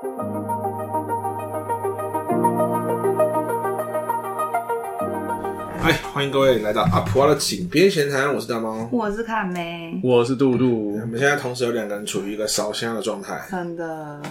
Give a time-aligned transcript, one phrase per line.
[0.00, 0.04] 哎，
[6.12, 10.92] 欢迎各位来到阿普蛙的井边闲谈，我是大猫，我是卡梅，我是杜杜。
[10.92, 13.44] 我们现在同时有两个人处于一个烧香的状态。
[13.50, 14.22] 真的，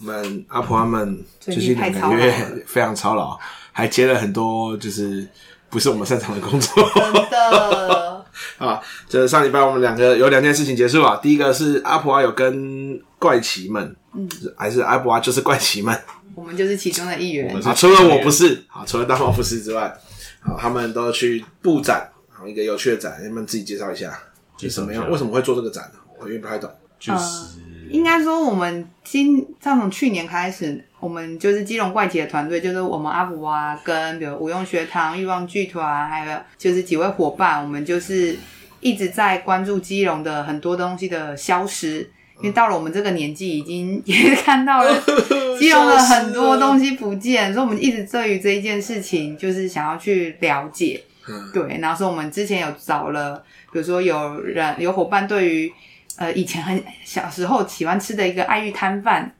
[0.00, 2.32] 我们阿婆他们最近两个月
[2.66, 3.38] 非常操劳，
[3.70, 5.28] 还接了很多就是
[5.70, 6.90] 不是我们擅长的工作。
[6.92, 8.13] 真的
[8.58, 11.18] 啊，这上礼拜我们两个有两件事情结束啊。
[11.22, 15.98] 第一个是阿普蛙有跟怪奇们，嗯，还是阿婆啊就是怪奇们，
[16.34, 17.56] 我们就是其中的一员。
[17.62, 19.94] 啊，除了我不是，啊，除了大猫不是之外。
[20.40, 24.12] 好，他们都去布展，好，一个有趣的展，你们自己介绍一下，
[24.58, 25.10] 是什么样？
[25.10, 26.00] 为什么会做这个展呢？
[26.18, 26.70] 我有点不太懂。
[26.98, 27.48] 就是、呃、
[27.90, 38.34] 应该说，我们今像从去年开始，我们就是基隆怪奇的团队，就是我们阿福啊跟比如无用学堂、欲望剧团，还有就是几位伙伴，我们就是
[38.80, 42.10] 一直在关注基隆的很多东西的消失。
[42.38, 44.90] 因为到了我们这个年纪，已经也看到了
[45.60, 51.00] 基隆的很多东西不见，所以我们一直对于这一件事情就是想要去了解。
[51.28, 51.78] 嗯，对。
[51.80, 55.72] 然后说我们之前有找了，比如说有人有伙伴对于
[56.16, 59.30] 呃以前很小时候喜欢吃的一个爱玉摊贩，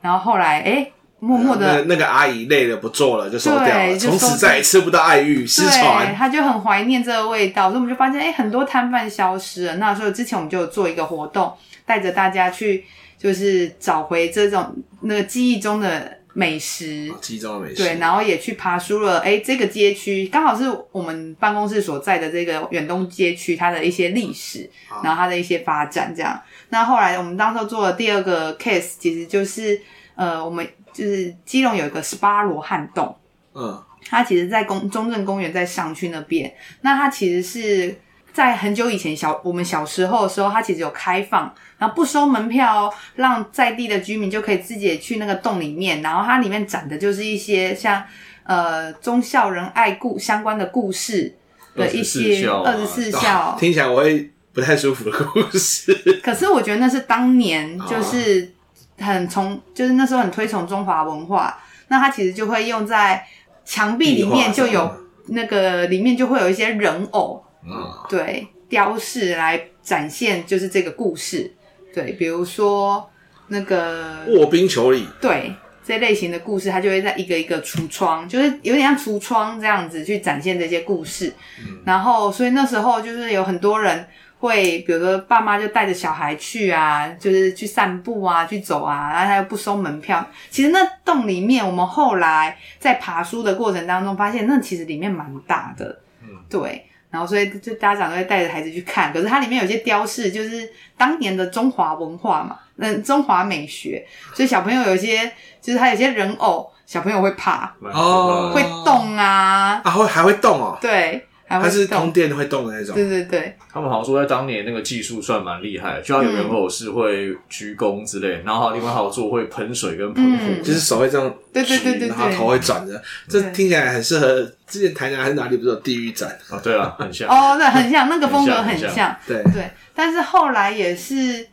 [0.00, 0.88] 然后后来哎
[1.20, 6.14] 默默的、嗯、那，那个阿姨累了不做了就收掉了，从此再也吃不到爱玉失传。
[6.14, 9.76] 他就很怀念这个味道，所以我们就发现哎很多摊贩消失了。
[9.76, 11.52] 那所以之前我们就有做一个活动。
[11.86, 12.82] 带着大家去，
[13.18, 17.76] 就是找回这种那个记忆中的美食，哦、记忆中的美食。
[17.76, 19.18] 对，然后也去爬书了。
[19.18, 26.40] 哎，这个街区刚好是我们办公室所在的这个远东街区，它的一些历史，啊、然后它的一些发展这样。
[26.70, 29.78] 那后来我们当时做的第二个 case，其实就是
[30.14, 33.14] 呃，我们就是基隆有一个十八罗汉洞，
[33.52, 37.94] 嗯，它其实在公中正公园在上去那边，那它其实是。
[38.34, 41.42] 在很久以前小，我们小时候的时候，它其实有开放，
[41.78, 48.02] 然后不收门票哦，让在地的居民就可以自己去那个洞里面，然后它里面展的就是一些像
[48.42, 51.32] 呃忠孝仁爱故相关的故事
[51.76, 56.20] 的一些二十四孝， 听起来我会不太舒服的故事。
[56.20, 58.52] 可是我觉得那是当年就是
[58.98, 63.26] 很崇，就是那时候很推崇中华文化，那它其实就会用在
[63.64, 64.90] 墙壁里面，就有
[65.28, 67.44] 那个里面就会有一些人偶。
[67.66, 67.72] 嗯，
[68.08, 71.50] 对，雕饰来展现就是这个故事，
[71.94, 73.08] 对，比如说
[73.48, 81.32] 那个卧冰求鲤，对，这类型的故事，它就会在一个一个橱窗，就是有点像橱窗这样子去展现这些故事。
[81.60, 84.06] 嗯，然后所以那时候就是有很多人
[84.38, 90.24] 会，比如说爸妈就带着小孩去啊，就是去散步啊，去走啊，然后他又不收门票。
[90.50, 96.86] 其实那洞里面，我们后来在爬书的过程当中发现，那其实里面蛮大的，嗯，对。
[97.10, 99.12] 然后，所以就家长都会带着孩子去看。
[99.12, 100.68] 可是它里面有些雕饰，就是
[100.98, 104.04] 当年的中华文化嘛，嗯，中华美学。
[104.34, 105.30] 所以小朋友有些，
[105.62, 111.24] 就是他有些人偶，小朋友会怕哦，会动啊，啊，会还会动哦，对。
[111.62, 113.56] 它是通电会动的那种，对对对。
[113.72, 124.48] 他们好像说在当年那个技术算蛮厉害的，就像有人偶是会鞠躬之类，然后另外还有做会喷水跟喷火，就是手会这样，对对对对，然后头会转着，这听起来很适合。
[124.66, 126.58] 之前台南还是哪里不是有地狱展啊？
[126.62, 129.70] 对啊，很像哦，对，很像那个风格很像，对对。
[129.94, 131.46] 但是后来也是。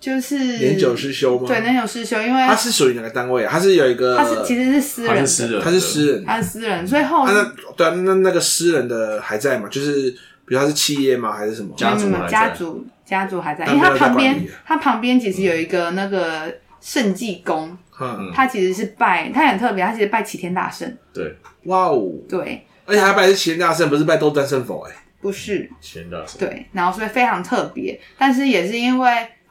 [0.00, 1.46] 就是年久失修吗？
[1.46, 3.50] 对，年久失修，因为他是属于哪个单位啊？
[3.52, 9.68] 它是有一个，他是其实是私人，他是私人，他是私人，它是私人，所以后来那对啊，那那个私人的还在吗？
[9.70, 10.10] 就是
[10.46, 11.30] 比如他是企业吗？
[11.36, 12.10] 还是什么家族？
[12.26, 16.50] 家族家族还在，因为他旁边他旁边其实有一个那个
[16.80, 20.90] 圣济宫，嗯，他其实是拜，他很特别，他其实拜齐天大圣。
[21.12, 29.10] 对，哇哦，对，而且他拜的是齐天大圣，不是拜斗战胜佛，哎，不是齐天大圣，对，然后所以非常特别，但是也是因为。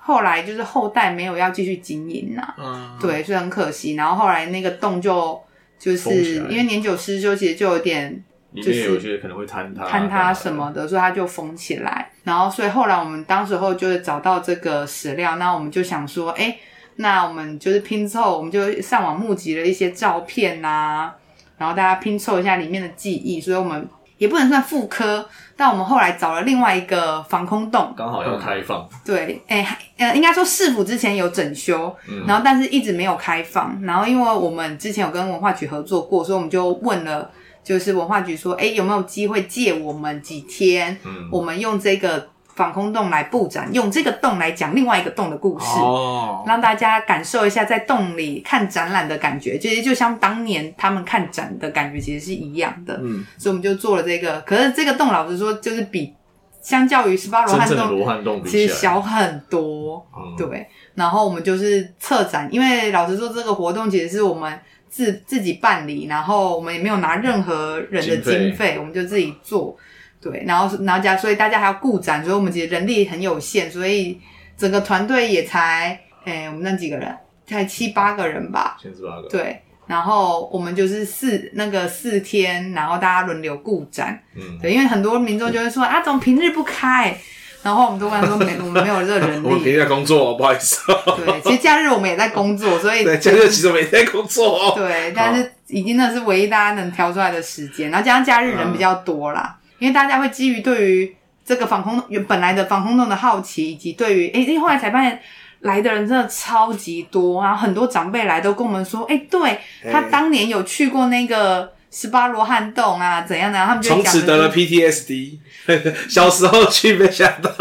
[0.10, 3.94] 后来就是后代没有要继续经营呐、啊，嗯、对，所以很可惜。
[3.94, 5.40] 然后后来那个洞就
[5.78, 8.24] 就是因为年久失修，其实就有点
[8.56, 12.10] 就是有些可能会坍塌、坍塌什么的，所以它就封起来。
[12.24, 16.58] 然后所以后来我们当时候就是找到这个史料，那我们就想说，哎，
[16.96, 21.16] 那我们就是拼凑，我们就上网募集了一些照片呐、啊，
[21.60, 23.88] 然后大家拼凑一下里面的记忆，所以我们。
[24.20, 25.28] 也不能算复刻，
[25.58, 28.88] 但我们后来找了另外一个防空洞，刚好要开放。
[29.04, 33.76] 对，哎、欸，呃，应该说市府之前有整修，嗯、然后但是一直没有开放。
[33.82, 37.32] 然后因为我们之前有跟文化局合作过，所以我们就问了，
[37.64, 40.96] 就是文化局说，哎、欸，有没有机会借我们几天？
[41.04, 42.30] 嗯，我们用这个。
[42.60, 53.00] 防空洞来布展，用这个洞来讲另外一个洞的故事，哦、让大家感受一下在洞里看展览的感觉，其实就像当年他们看展的感觉，其实是一样的。
[53.02, 54.42] 嗯，所以我们就做了这个。
[54.42, 56.14] 可是这个洞，老实说，就是比
[56.62, 60.06] 相较于十八罗汉洞，罗汉洞其实小很多。
[60.14, 60.68] 嗯、对。
[60.96, 64.60] 然后我们就是策展，因为老实说，这个活动其实是我们
[64.90, 69.78] 自自己办理，然后我们也没有拿任何人的经费，经费我们就自己做。
[70.22, 74.20] 对，然后然后加，所以大家还要顾展，所以我们其实人力很有限，所以
[74.58, 77.16] 整个团队也才，诶我们那几个人，
[77.48, 79.30] 才七八个人吧，七八个。
[79.30, 84.22] 对，然后我们就是四那个四天，然后大家轮流顾展。
[84.36, 87.18] 嗯，对，因为很多民众就会说、嗯、啊，怎么平日不开？
[87.62, 89.44] 然后我们都跟他说没，我们没有这个人力。
[89.48, 90.80] 我们平日在工作，不好意思。
[91.18, 94.74] 对，其实假日我们也在工作，所以 对假日其实我们也在工作哦。
[94.78, 99.58] 对，但是已经那是唯一大家能挑出来的时间，然后加上假日人比较多啦。
[99.80, 101.16] 嗯因为大家会基于对于
[101.46, 105.20] 这个防空原本来的防空洞的好奇，以及对于诶，因为后来才发现
[105.62, 109.60] 来的人真的超级多，然后很多长辈来都跟我们说，诶，对，
[109.92, 111.74] 他当年有去过那个。
[111.92, 113.58] 十八罗汉洞啊，怎样的？
[113.66, 115.38] 他们就从此得了 PTSD，
[116.10, 117.52] 小时候去没想到。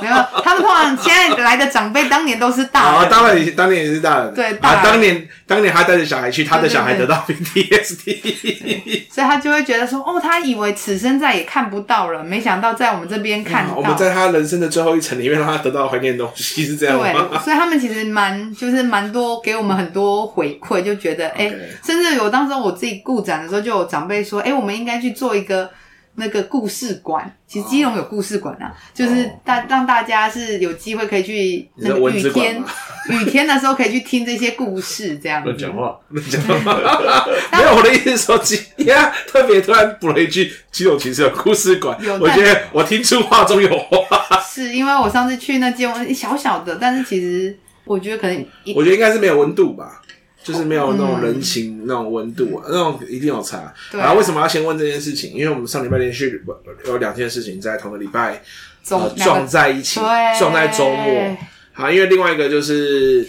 [0.00, 3.00] 没有，他们通常现在来的长辈当年都是大人。
[3.00, 4.34] 啊，当然，当年也是大人。
[4.34, 4.78] 对，大人。
[4.80, 13.74] 啊，当年当年他带着小孩去，他的小孩得到 PTSD， 所以他就会觉得说，哦，他以为此生再也看不到了，没想到在我们这边看到。
[13.74, 17.28] 我们在他人生的最后一层里面，让他得到怀念的东西是这样吗？
[17.30, 21.52] 对，所以他们其实蛮就是蛮多给我们很多回馈，就觉得哎，
[21.84, 23.53] 甚至有当时我自己顾展的时候。
[23.60, 25.70] 就有长辈说：“哎、欸，我们应该去做一个
[26.16, 27.34] 那个故事馆。
[27.46, 32.62] 其实基隆有故事馆啊，哦、就是大让大家是有机会可以去那个雨天
[33.10, 37.26] 雨天的时候可以去听这些故事，这样子。”乱讲话，乱讲话。
[37.52, 43.98] 没有我的意思是说，基你看特别突然补了一句：“基隆其实有故事馆。”我觉得我听出话中有话。
[44.42, 50.00] 是因为我上次去那间小小的，但是其实我觉得可能，我觉得应该是没有温度吧。
[50.44, 53.72] 就是没有那种人情、嗯、那种温度啊，那种一定有差。
[53.90, 55.32] 对啊，为什么要先问这件事情？
[55.32, 56.42] 因为我们上礼拜连续
[56.84, 58.42] 有两件事情在同个礼拜
[58.90, 59.98] 呃撞在一起，
[60.38, 61.36] 撞在周末。
[61.72, 63.26] 好，因为另外一个就是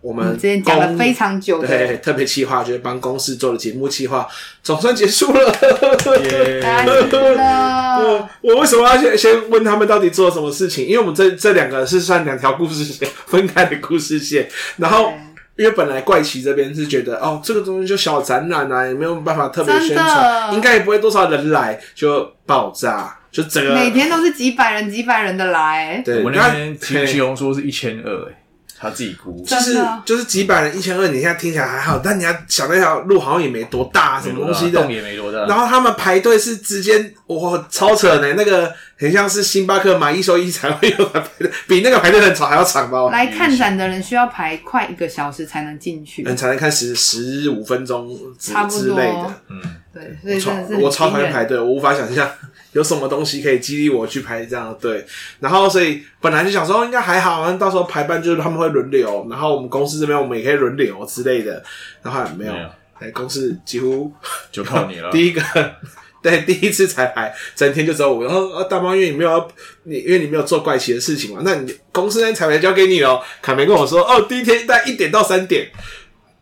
[0.00, 4.26] 我们、嗯、之前讲了非常久的对特别企划，就是帮公司做的节目企划，
[4.62, 5.52] 总算结束了。
[6.02, 6.60] 结
[7.08, 7.96] 束了。
[7.98, 10.84] 我我为什么要先先问他们到底做了什么事情？
[10.84, 14.48] 因为我们这这两个是算两条故事线分开的故事线，
[14.78, 15.12] 然后。
[15.56, 26.02] 因为本来怪奇这边是觉得哦，这个东西就小展览啊，也没有办法特别宣传，应该也不会多少人来，就爆炸，就整个每天都是几百人、几百人的来。
[26.04, 28.34] 对，我那天听徐红说是一千二，哎，
[28.78, 34.82] 他自己估，就是就是几百人一千二，你现在听起来还好，但你要想那条路好像也没多大，什么东西的。
[34.82, 38.72] 洞也没多大，然后他们排队是直接哇超扯的，那个。
[38.98, 43.10] 很像是星巴克买一收一才会有的排队，比那个排队很长还要长吧？
[43.10, 48.80] 来看展的人需要排快一个小时才能进去，嗯，才能看十十五分钟差不多。
[48.80, 49.34] 之类的。
[49.50, 49.62] 嗯，
[49.92, 52.26] 对，所以真的是我超讨厌排队，我无法想象
[52.76, 55.02] 有什么东西可以激励我去排这样的队。
[55.40, 61.64] 然后，所以本来就想说应该还好，到时候排班就是他们会轮流，然后我们公司这边我们也可以轮流之类的。
[62.02, 62.52] 然后没有，
[62.98, 64.12] 哎，公司几乎
[64.52, 65.08] 就靠你了。
[65.12, 65.42] 第一个。
[66.22, 68.24] 对，第一次彩排，整天就只有我。
[68.24, 69.48] 然后呃，大猫，因为你没有
[69.84, 73.22] 你，因为你没有做怪奇的事情嘛，那你公司那彩排交给你了。
[73.40, 75.70] 卡梅跟我说，哦，第一天大概一点到三点。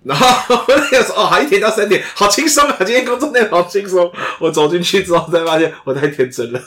[0.05, 4.13] 然后我那个说，哦，还，一点到三点，好轻松啊，今天工作内容好轻松。
[4.39, 6.61] 我走进去之后才发现，我太天真了。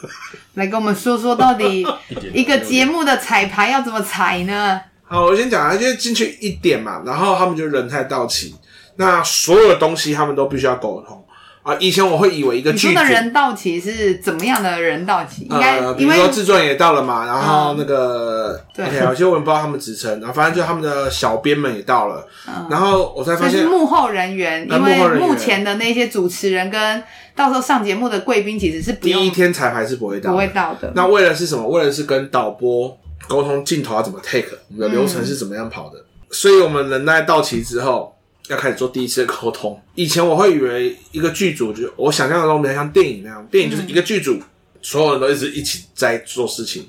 [0.55, 1.85] 来跟我们说说，到底
[2.33, 4.81] 一个节目的彩排要怎么彩呢？
[5.03, 8.55] 好，我先讲啊，就进去一点嘛，然后他们就人太到齐，
[8.95, 11.23] 那所有的东西他们都必须要沟通。
[11.67, 15.41] 啊，以前我会以为一个剧说的人到齐是怎么样的人到齐？
[15.41, 22.25] 应该，比如说制作人也到了嘛，然后那个对，有些我也不知道他们职称，然后反正就他们的小编们也到了，
[22.69, 27.03] 然后我才发现幕后人员，因为目前的那些主持人跟
[27.35, 30.89] 到时候上节目的贵宾其实是不，第一天彩排是不会到，不会到的。
[30.95, 31.67] 那为了是什么？
[31.67, 32.97] 为了是跟导播
[33.27, 35.97] 沟通镜头要怎么 take，我们的流程是怎么样跑的？
[36.31, 38.13] 所以我们人在到齐之后。
[38.47, 39.79] 要开始做第一次的沟通。
[39.95, 44.39] 以前我会以为一个剧组就我想象的中比较像电影那样，电影就是一个剧组，
[44.81, 46.87] 所有人都一直一起在做事情。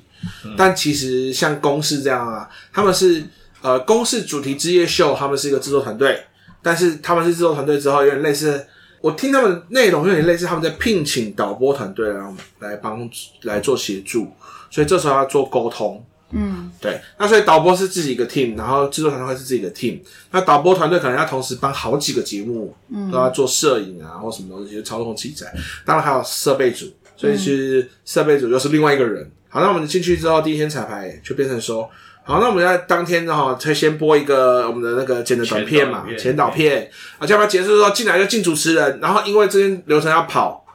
[0.57, 3.23] 但其实像公视这样啊，他们是
[3.61, 6.21] 呃公视主题之夜秀，他们是一个制作团队，
[6.61, 8.67] 但是他们是制作团队之后，有点类似，
[9.00, 13.09] 我听他们内容有点类似，他们在聘请导播团队然后来帮
[13.43, 14.29] 来做协助，
[14.71, 16.05] 所以这时候要做沟通。
[16.31, 19.99] 嗯，对，那所以导播是自己一个 team，然后制作团队会是自己的 team。
[20.31, 25.51] 那导播团队可能要同时帮好几个节目，嗯，都要做摄影啊或什么东西，就操控器材。
[25.87, 26.85] 当然还有设备组，
[27.17, 29.31] 所以是设备组又是另外一个人。
[29.49, 31.89] 好，那我们进去之后，第一天彩排就变成说，
[32.25, 40.67] 好，那我们在当天哈，会先播一个我们的那个剪的短片嘛，前导片啊，要不然结束之后进来就进主持人，然后因为这些流程要跑，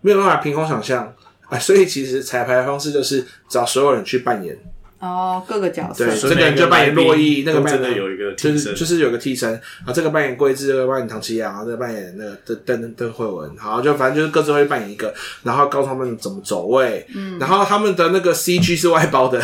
[0.00, 1.14] 没有办法凭空想象，
[1.48, 4.58] 哎，所以其实彩排的方式就是找所有人去扮演。
[4.98, 9.54] 哦，各个角色，对，所以这个人就扮演洛伊，那个扮演真的有一个替身，就是就是有个替身。
[9.84, 15.12] 啊，这个扮演桂枝，这个扮演唐綺阳，然后这个扮演那个邓邓邓慧文，好，就反正就是各自会扮演一个，
[15.42, 19.42] 然后告诉他们怎么走位，嗯，然后他们的那个 CG 是外包的，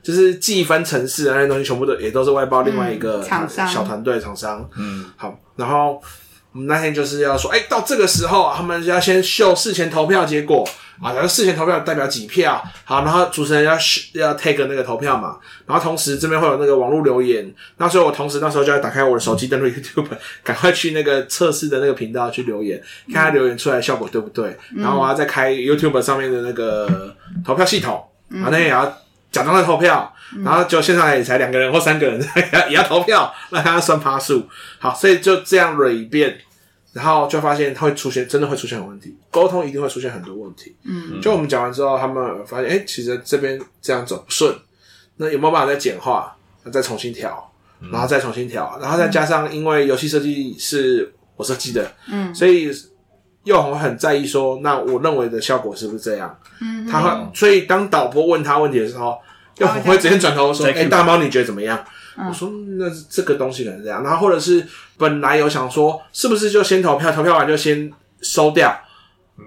[0.00, 3.66] 就是计分城市啊那些东西全部都也都是外包另外一个厂商。
[3.66, 6.00] 小团队厂商，嗯，好，然后
[6.54, 10.66] 我们那天就是要说，哎，到这个时候他们就要先秀事前投票结果。
[11.02, 13.76] 啊，然后事前投票代表几票，好，然后主持人要
[14.12, 20.06] 要 take 那个投票嘛，然后同时这边会有那个网络留言，那所以我同时那时候就要打开我的手机登录 YouTube，
[20.44, 22.80] 赶快去那个测试的那个频道去留言，
[23.12, 27.12] 看他留言出来的效果对不对，嗯、然后我要再开 YouTube 上面的那个
[27.44, 28.86] 投票系统，嗯、然后那也要
[29.32, 34.48] 假装在投票，嗯、然后就现场也才两个人或三个人也要 也要投票，那他要算趴数，
[34.78, 36.38] 好，所以就这样捋一遍。
[36.92, 40.76] 然后就发现它会出现，真的会出现问题，沟通一定会出现很多问题。
[40.84, 44.54] 嗯，就我们讲完之后，他们发现，哎，其实这边这样走不顺，
[45.16, 46.36] 那有没有办法再简化，
[46.72, 47.52] 再重新调，
[47.90, 52.70] 然后再重新调，然后再加上，因为游戏设计是我设计的，嗯，所以
[53.42, 56.38] 又很很在意说，那我认为的效果是不是这样？
[56.60, 59.18] 嗯，他会，所以当导播问他问题的时候，
[59.58, 61.84] 又很会直接转头说，哎，大猫你觉得怎么样？
[62.28, 64.64] 我说那这个东西可能这样，然后或者是
[64.96, 67.90] 本来有想说是不是就先投票，投票完就先
[68.22, 68.72] 收掉，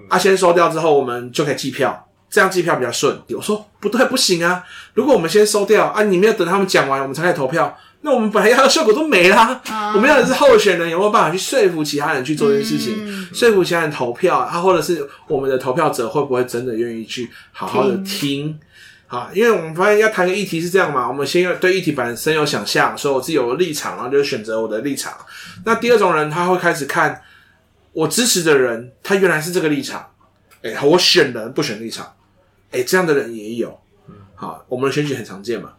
[0.10, 3.18] 啊，先收掉之后我们就可以计票，这样计票比较顺。
[3.30, 4.64] 我说不对，不行啊，
[4.96, 9.62] 如果我们先收掉啊，你没有等他们讲完，我们才开始投票，那我们本来要的效果都没啦。
[9.96, 18.60] 我们要的是候选人有没有办法去说服其他人去做这件事情，说服其他人投票，啊，或者是我们的投票者会不会真的愿意去好好的听。
[19.08, 25.18] 啊，因为我们发现要谈个议题是这样嘛，我们先要对议题本身有想象，所以我自己有立场，然后就选择我的立场。
[25.66, 27.22] 那第二种人他会开始看
[27.94, 30.12] 我支持的人，他原来是这个立场，
[30.62, 32.06] 哎、欸，我选人不选立场，
[32.72, 33.80] 哎、欸，这样的人也有。
[34.36, 35.72] 好，我们的选举很常见嘛。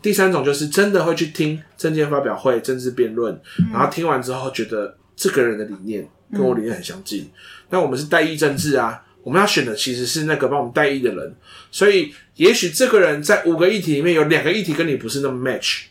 [0.00, 3.36] 第三种就是真的会去听政见发表会、政治辩论，
[3.72, 7.28] 然后听完之后觉得这个人的理念跟我理念很相近。
[7.70, 9.02] 那我们是代议政治啊。
[9.26, 11.34] 我们要选的其实是那个帮我们代议的人，
[11.72, 15.86] 所以也许这个人在五个议题里面有两个议题跟你不是那么 match，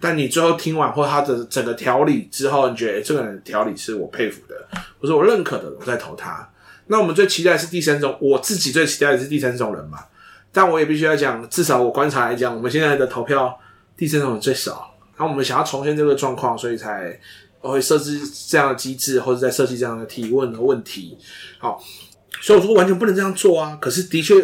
[0.00, 4.56] 但你最后听完或他的整个条理之后，你觉得、欸、这个人的条理是我佩服的，
[5.00, 6.50] 或者我认可的，我再投他。
[6.88, 10.00] 那我们最期待是第三种，我自己最期待的是第三种人嘛。
[10.50, 13.56] 但我也必须要讲，至少我观察来讲，我们现在的投票
[13.96, 14.92] 第三种人最少。
[15.16, 17.16] 那我们想要重现这个状况，所以才
[17.60, 18.18] 会设置
[18.48, 21.16] 这样的机制，或者在设计这样的提问的问题。
[21.60, 21.80] 好。
[22.40, 23.76] 所以我说完全不能这样做啊！
[23.80, 24.34] 可是的确，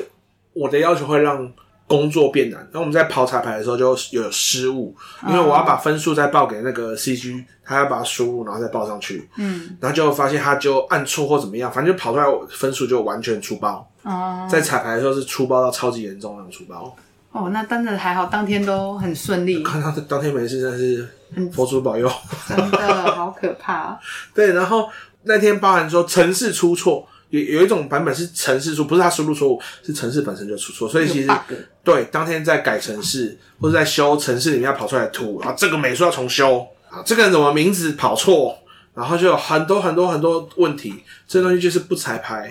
[0.52, 1.50] 我的要求会让
[1.86, 2.68] 工作变难。
[2.72, 4.94] 那我们在跑彩排的时候就有失误，
[5.28, 9.28] 因为我要把分数再报给那个 CG，他要把它输入然后再报上去。
[9.36, 13.88] 嗯，然后就发现他就按错或怎么样，反正就跑出来分数就完全出包。
[14.02, 16.94] 哦，在彩排的时候是出包到超级严重那种出包。
[17.30, 19.62] 哦，那真的还好，当天都很顺利。
[19.62, 21.08] 看 他当天没事，真的是
[21.52, 22.10] 佛祖保佑。
[22.48, 23.98] 真的好可怕。
[24.34, 24.88] 对，然后
[25.22, 27.06] 那天包含说城市出错。
[27.30, 31.30] 有有一种版本是城市出，不是他输入错误，是城市本身就出错，所以其实
[31.82, 38.56] 对当天在改城市或者在修城市里面要跑出来的图，然后这个美术要重修啊，这个人怎么名字跑错，
[38.94, 40.94] 然后就有很多很多很多问题，
[41.26, 42.50] 这东西就是不彩排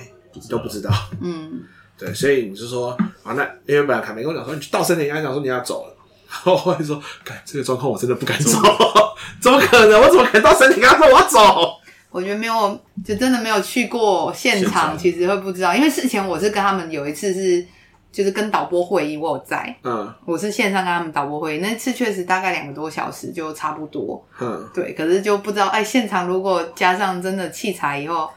[0.50, 0.92] 都不知道。
[1.22, 1.62] 嗯，
[1.98, 2.92] 对，所以你就说
[3.24, 5.96] 啊，那因为本来凯梅跟我讲说，你去到森林，跟他讲说你要走了，
[6.30, 8.60] 然后后来说，看这个状况我真的不敢走，
[9.40, 10.02] 怎么可能？
[10.02, 11.80] 我怎么可能到森林跟他说我要走？
[12.16, 15.76] 我觉得没有，就真的没有去过现场，其实会不知道。
[15.76, 17.66] 因为事前我是跟他们有一次是，
[18.10, 24.94] 就是跟导播会议，我有在，嗯，我是线上跟他们导播会议，那次确实大概两个多小时就差不多，嗯，对。
[24.94, 28.30] 可是就不知道，哎，现场如果加上真的器材以后，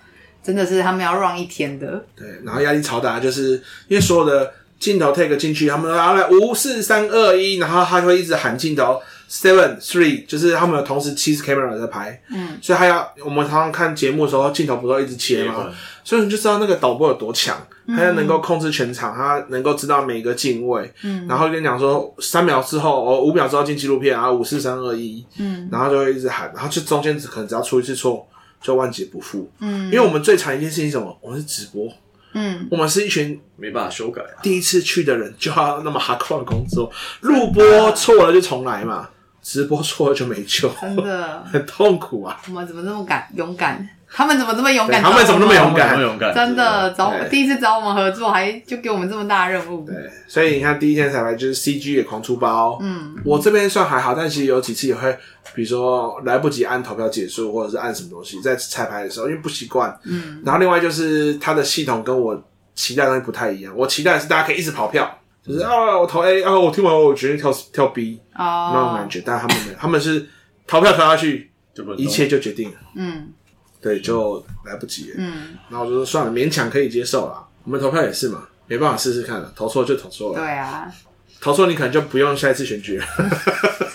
[0.42, 2.26] 真的是他们要 run 一天的，对。
[2.44, 3.52] 然后压力超大，就是
[3.87, 9.00] 因为所有的镜头 take 进去，他们要来五四三二一，然后他会一直喊镜头。
[9.28, 15.66] Seven three，就是他们有同时七十 camera 在拍，嗯，所以他要我们常常看节目的时候，镜头不都一直切吗？
[15.68, 17.54] 嗯、所以你就知道那个导播有多强，
[17.88, 28.26] 他要能够控制全场，他能够知道每一个镜位，嗯，然后跟你讲说三秒之后哦，五秒之后进纪录片啊，五四三二一，嗯，然后就会一直喊，然后就中间只可能只要出一次错
[28.62, 31.14] 就万劫不复，嗯，因为我们最惨一件事情是什么？
[31.20, 31.87] 我们是直播，
[32.32, 39.06] 嗯，我们是一群没办法修改，第一次去的人就要那么 hardcore 的工作，录播错了就重来嘛。
[39.49, 42.38] 直播错了就没救，真的 很痛苦啊！
[42.49, 43.88] 我们怎么那么敢勇敢？
[44.07, 45.02] 他们怎么这么勇敢？
[45.02, 45.99] 他们怎么那么勇敢？
[45.99, 46.35] 勇敢！
[46.35, 49.87] 真的找我第一次找我们合作，还就给我们这么大任务。
[49.87, 49.95] 对，
[50.26, 52.78] 所以你看第一天彩排就是 CG 也狂出包。
[52.83, 55.11] 嗯，我这边算还好，但其实有几次也会，
[55.55, 59.99] 比如说来不及按投票结束，或者是按什么东西，在彩排的时候因为不习惯。
[60.05, 62.38] 嗯，然后另外就是它的系统跟我
[62.75, 63.73] 期待的东西不太一样。
[63.75, 65.18] 我期待的是大家可以一直跑票。
[65.49, 70.28] 就是啊，我投 A 啊，我听完我决定跳跳 B 哦，那种感觉，但他们没有，他们是
[70.67, 71.50] 投票投下去，
[71.97, 73.33] 一切就决定了，嗯
[73.81, 75.17] 对，就来不及了。
[75.19, 77.47] 嗯，然后我就说算了，勉强可以接受啦。
[77.64, 80.93] 我们投票也是嘛，没办法试试看了，投错就投错了，对啊，
[81.40, 83.07] 投错你可能就不用下一次选举了。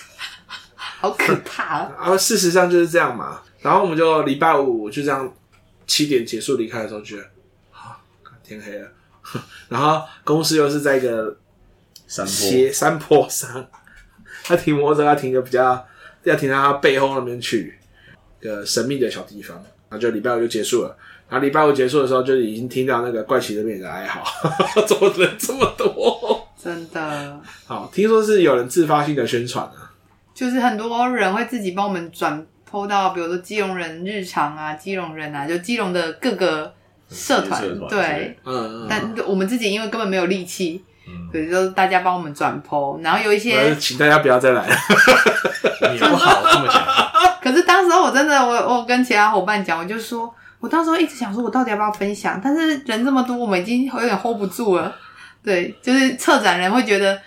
[0.76, 1.92] 好可怕啊！
[1.98, 3.42] 啊，事实上就是这样嘛。
[3.60, 5.30] 然后我们就礼拜五就这样
[5.86, 7.22] 七点结束离开的时候，觉得
[7.72, 8.00] 啊，
[8.42, 8.88] 天黑了。
[9.68, 11.36] 然后公司又是在一个
[12.14, 13.66] 山坡斜山坡上，
[14.44, 15.84] 他停摩托车他停个比较
[16.22, 17.76] 要停到他背后那边去，
[18.40, 19.56] 一个神秘的小地方。
[19.88, 20.96] 然后就礼拜五就结束了。
[21.28, 24.22] 然后礼拜五结束的时候，就已经听到那个怪奇那边的哀嚎，
[24.86, 26.48] 怎么人这么多？
[26.62, 29.92] 真的，好，听说是有人自发性的宣传啊。
[30.34, 36.74] 就是很多人会自己帮我们转 PO 到，比如说基隆人日常啊，基隆人啊，就基隆的各个
[37.08, 38.38] 社团，社团对。
[38.44, 38.86] 嗯嗯嗯。
[38.88, 44.74] 但我们自己因为根本没有力气，嗯所以就是大家帮我们转 PO，然后有一些，请大家不要再来了。
[45.92, 46.82] 你不好这么讲，
[47.42, 52.40] 可是当时候我真的，我我跟其他伙伴讲，我就说，我当时候一直想说，我到底要不要分享？
[52.42, 54.94] 但是人这么多，我们已经有点 hold 不住了。
[55.42, 57.20] 对，就是策展人会觉得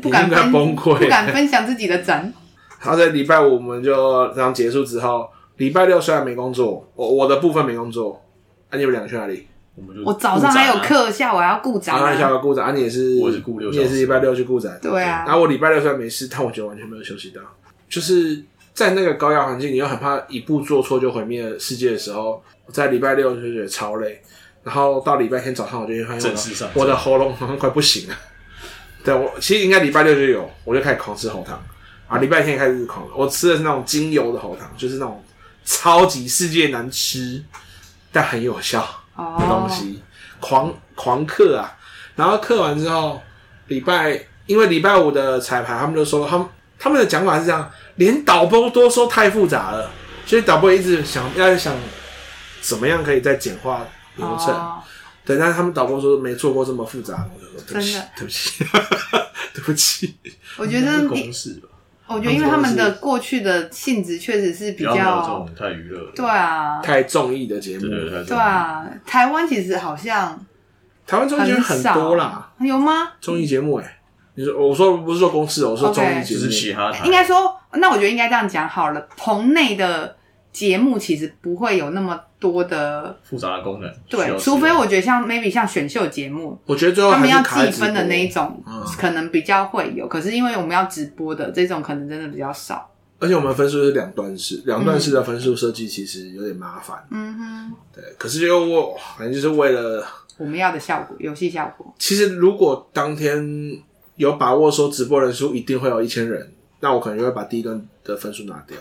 [0.00, 2.32] 不敢分，崩溃，不敢分享自己的展。
[2.80, 8.22] 然后，在礼拜五我们就这样结束之后，礼拜六虽然没工作，我我的部分没工作，
[8.70, 9.48] 啊，你们两个去哪里？
[9.74, 15.24] 我们就我早上还有课，下午还要顾展啊，下午顾展，啊，你也是，我也是顾六，你也是礼拜六去顾展，对啊。
[15.26, 17.40] 然后我礼拜六虽然没事，但我觉得完全没有休息到，
[17.88, 18.42] 就是
[18.74, 24.20] 在那个高压环境，你又很怕一步做错就毁灭了世界的时候，我在礼拜六就觉得超累，
[24.64, 26.32] 然后到礼拜天早上我就发现
[26.74, 28.14] 我的喉咙好像快不行了。
[29.02, 31.58] 对，我其实应该礼拜六就有，我就开始狂吃喉糖。
[32.06, 35.24] 啊，礼拜天开始狂，我吃的是那种精油的喉糖，就是那种
[35.64, 37.40] 超级世界难吃
[38.10, 38.84] 但很有效
[39.16, 40.02] 的东西，
[40.40, 41.76] 狂狂刻啊！
[42.16, 43.20] 然后刻完之后，
[43.68, 46.46] 礼拜因为礼拜五的彩排，他们就说他们
[46.78, 49.90] 他们的讲法是这样，连导播都说太复杂了，
[50.26, 51.74] 所以导播一直想要想
[52.60, 54.54] 怎么样可以再简化流程。
[55.24, 58.64] 对，但是他们导播说没做过这么复杂，我就说对不起，对不起，
[59.54, 60.18] 对不起。
[60.56, 61.68] 我觉得 公式吧。
[62.12, 68.84] 我觉得，因为他们的过去的性质确实是比较，太娱乐，对啊，太综艺的节目，对，对，对，对啊。
[69.06, 70.44] 台湾其实好像
[71.06, 73.12] 台湾综艺节目很多啦，有吗？
[73.20, 73.96] 综艺节目哎、欸，
[74.34, 77.06] 你说我说不是说公司，我说综艺节目，是其他台。
[77.06, 80.16] 应该说，那我觉得应该这样讲好了，棚内的
[80.50, 90.08] 节目其实不会有那么多的复杂的功能，对，除非我觉得像 maybe 像选秀节目，我觉得最后他们要计分的那一种，嗯、可能比较会有。
[90.08, 92.90] 可是因为我们要直播的这种，可能真的比较少。
[93.18, 96.96] 而且我们分数是两段式，两段式的分数设计其实有点麻烦。
[97.10, 98.02] 嗯哼，对。
[98.16, 100.02] 可是就我反正就是为了
[100.38, 101.94] 我们要的效果，游戏效果。
[101.98, 103.78] 其实如果当天
[104.16, 106.50] 有把握说直播人数一定会有一千人，
[106.80, 108.78] 那我可能就会把第一段的分数拿掉，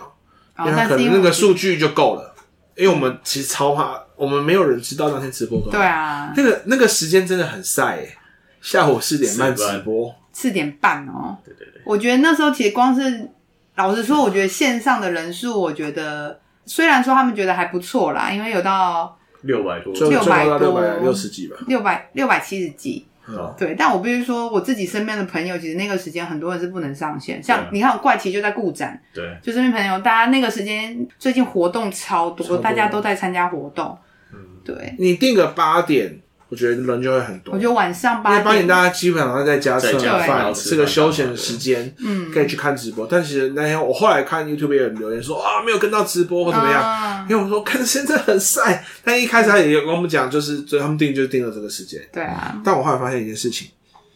[0.56, 2.34] 哦、因为可能那个数据就够了。
[2.80, 5.78] 因为我们其实超怕，我们没有人知道那天直播多少。
[5.78, 8.18] 对啊，那个那个时间真的很晒诶，
[8.62, 11.38] 下午四点半直播，四点半哦。
[11.44, 13.30] 对对对，我觉得那时候其实光是
[13.76, 23.06] 老实说，我觉得线上的人数，我觉得虽然说他们觉得还不错啦，因为有到六百多，六百多，六百六十几吧，六百六百七十几。
[23.30, 27.42] 嗯、对，但我必须说，我自己身边的朋友，其实那个时间很多人是不能上线。
[27.44, 33.98] 像你看，怪奇就在故展，对，就身边朋友，大家那个时间最近活动超多，超多，大家都在参加活动。
[34.34, 34.96] 嗯，对。
[34.98, 37.54] 你定个八点，我觉得人就会很多。
[37.54, 43.06] 我觉得晚上八点，八点大家基本上在家吃完饭，是个休闲时间，嗯，可以去看直播。
[43.06, 48.84] 但其实那天我后来看 YouTube 有人留言说啊，没有跟到直播或怎么样，嗯、因为我说看现在很晒。
[49.04, 52.02] 但一开始他也有跟我们讲，就是所以他们定就定了这个时间。
[52.12, 52.60] 对啊。
[52.64, 53.70] 但我后来发现一件事情。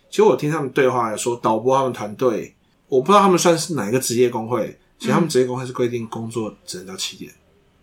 [0.10, 2.56] 其实我听他们对话来说，导播他们团队，
[2.88, 4.78] 我不知道他们算是哪一个职业工会。
[5.00, 7.32] 其实他们职业工会是规定工作只能到七点。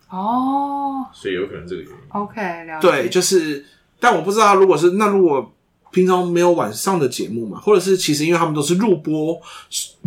[0.08, 1.96] 哦，所以有可能这个原因。
[2.08, 2.88] OK，了解。
[2.88, 3.64] 对，就是，
[4.00, 5.52] 但我不知道，如果是那如果
[5.92, 9.40] 平常没有晚上的节目嘛，或者是其实因为他们都是录播，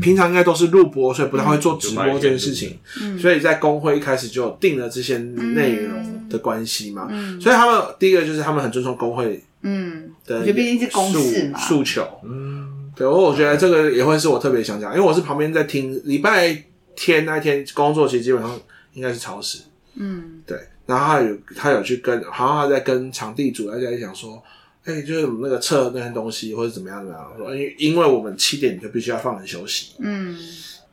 [0.01, 2.79] 平常应该都是录播，所以不太会做直播这件事情。
[3.01, 7.07] 嗯，所以在工会一开始就定了这些内容的关系嘛。
[7.09, 9.43] 嗯，所以他们第一个就是他们很尊重工会。
[9.61, 12.05] 嗯，对，我觉得毕竟是公事嘛，诉求。
[12.23, 16.63] 嗯，对，我我觉得这个也会是我特别想讲，因为我是旁边在听，礼拜
[16.95, 18.57] 天那一天工作其实基本上
[18.93, 19.59] 应该是超时。
[19.95, 24.41] 嗯，对，然后他有他有去跟，好像他在跟场地主在在讲说，
[24.85, 30.37] 哎、欸，就是那个测那些东西或者怎么样怎么样，说因为因为我们七点就必须要放人休息，嗯，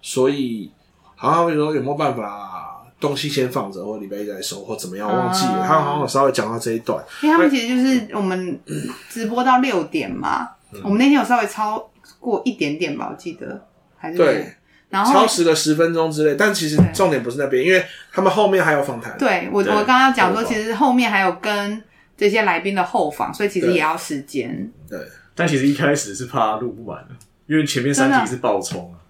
[0.02, 0.70] 所以
[1.16, 2.66] 好像会说有没有办法。
[3.00, 5.64] 东西先放着，或礼拜一再收，或怎么样，我忘记了。
[5.66, 8.60] 他好像有稍微讲到这一段，因为他们其实就是我们
[9.08, 10.46] 直播到六点嘛，
[10.84, 14.54] 我们那天有稍微超过一点点吧，我记得还是对，
[14.90, 16.34] 然后超时了十分钟之类。
[16.34, 19.16] 但其实重点不是那边，因为他们后面还有访谈。
[19.16, 21.82] 对我，我刚刚讲说，其实后面还有跟
[22.16, 24.70] 这些来宾的后访，所以其实也要时间。
[24.88, 24.98] 对，
[25.34, 27.14] 但其实一开始是怕录不完的，
[27.46, 29.00] 因为前面三集是爆冲啊。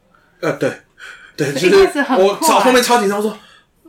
[0.41, 0.71] 呃，对，
[1.37, 3.37] 对，就是我超后面超紧张，我说。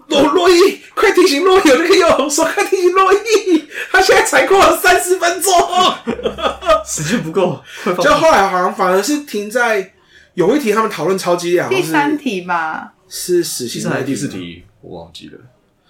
[0.08, 1.70] 洛洛伊，快提醒洛伊！
[1.70, 5.54] 有那个又红说，快提醒洛伊，他现在才过了三十分钟，
[6.86, 7.64] 时间不够。
[7.86, 9.94] 就后来好像反而是停在
[10.34, 12.94] 有一题，他们讨论超激烈，好像是第三题吧？
[13.10, 14.64] 是死刑还是第四题？
[14.82, 15.38] 我忘记了，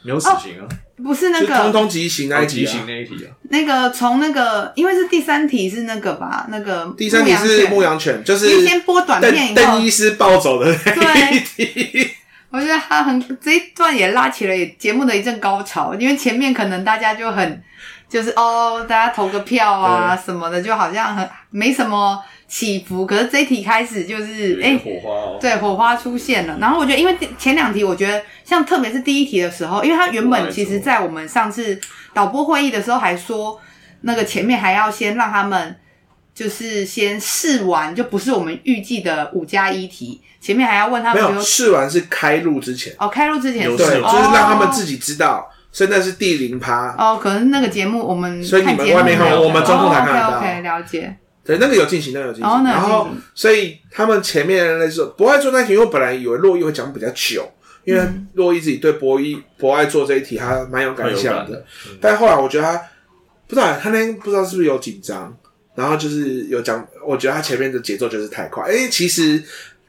[0.04, 0.66] 没有死刑啊？
[1.04, 3.30] 不是那个通通极刑那一题，那一题啊？
[3.50, 6.48] 那个从那个，因为是第三题是那个吧？
[6.50, 12.10] 那个第三题是牧羊犬，就是先播短片，邓医师暴走的那一题。
[12.50, 17.64] 我觉得他很这一段也拉起了节目的一阵高潮，因为前面可能大家就很
[18.10, 23.06] 就是哦，大家投个票啊什么的，就好像很没什么起伏。
[23.06, 26.58] 可是这一题开始就是哎，火花哦，对，火花出现了。
[26.60, 31.80] 然后我觉得，因为前两题我觉得像特别是第一题的时候，因为他原本其实在我们上次
[32.14, 33.58] 导播会议的时候还说，
[34.02, 35.78] 那个前面还要先让他们
[36.36, 40.22] 就是先试完，就不是我们预计的五加一题。
[40.42, 47.20] 前面还要问他们，没有试完是开录之前哦，开录之前对，就是让他们自己知道，现在是第零趴哦。
[47.22, 50.38] 可能那个节目我们所以你们外面看，我们中控台看得到。
[50.40, 51.16] OK，了解。
[51.44, 52.64] 对，那个有进行，那个有进行。
[52.64, 57.50] 然后，所以他们前面那时候博爱做那题，因为我本来以为洛伊会讲比较久，
[57.84, 58.02] 因为
[58.34, 61.66] 洛伊自己对博一博爱做这一题，他蛮有感想的。
[62.00, 62.82] 但后来我觉得他
[63.48, 65.36] 不知道，他那天不知道是不是有紧张，
[65.76, 68.64] 然后就是有讲，我觉得他前面的节奏就是太快。
[68.66, 69.44] 哎，其实。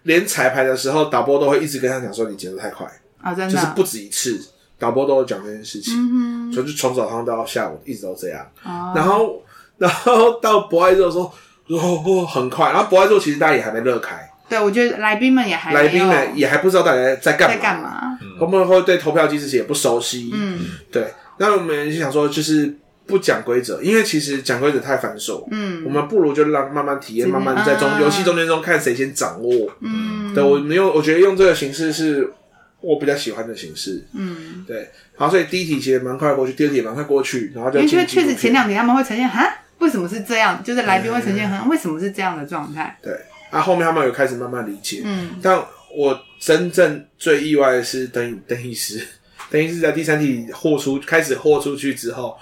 [0.04, 2.84] 连彩排的时候，导播都会一直跟他讲说：“你节奏太快
[3.20, 4.36] 啊！”真的，就是不止一次，
[4.76, 5.94] 导播都有讲这件事情。
[5.96, 8.44] 嗯，所以就从早上到下午一直都这样。
[8.64, 9.40] 哦，然后，
[9.82, 11.32] 然后到博爱座说
[11.68, 14.16] ：“哦，很快。”然后博爱座其实大家也还没热开。
[14.48, 18.18] 对，我觉得来宾们也还来宾们也还不知道大家在干嘛，在干嘛？
[18.38, 20.30] 会不会对投票机制也不熟悉？
[20.32, 21.06] 嗯，对。
[21.38, 22.78] 那我们就想说，就是。
[23.04, 25.44] 不讲规则，因为其实讲规则太繁琐。
[25.50, 29.68] 嗯，我们不如就让慢慢体验，慢慢在中游戏中间中看谁先掌握。
[29.80, 32.32] 嗯，对，我们用我觉得用这个形式是
[32.80, 34.06] 我比较喜欢的形式。
[34.14, 34.88] 嗯，对。
[35.16, 40.62] 好，所以第一题其实蛮快过去，第二题也蛮快过去，然后就因为确实前两题他们会呈现哈，为什么是这样？
[40.62, 42.96] 就是来宾会呈现很为什么是这样的状态？
[43.02, 43.12] 对。
[43.50, 45.02] 啊，后面他们有开始慢慢理解。
[45.04, 45.62] 嗯，但
[45.94, 49.06] 我真正最意外的是邓邓医师，
[49.50, 52.38] 邓医师在第三题豁出开始豁出去之后。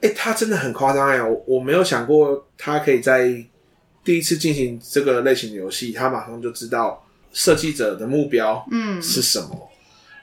[0.00, 1.22] 哎、欸，他真的很夸张哎！
[1.22, 3.28] 我我没有想过他可以在
[4.02, 9.48] 第一次进行这个类型的游戏，他马上就知道设计者的目标嗯是什么。
[9.52, 9.68] 嗯、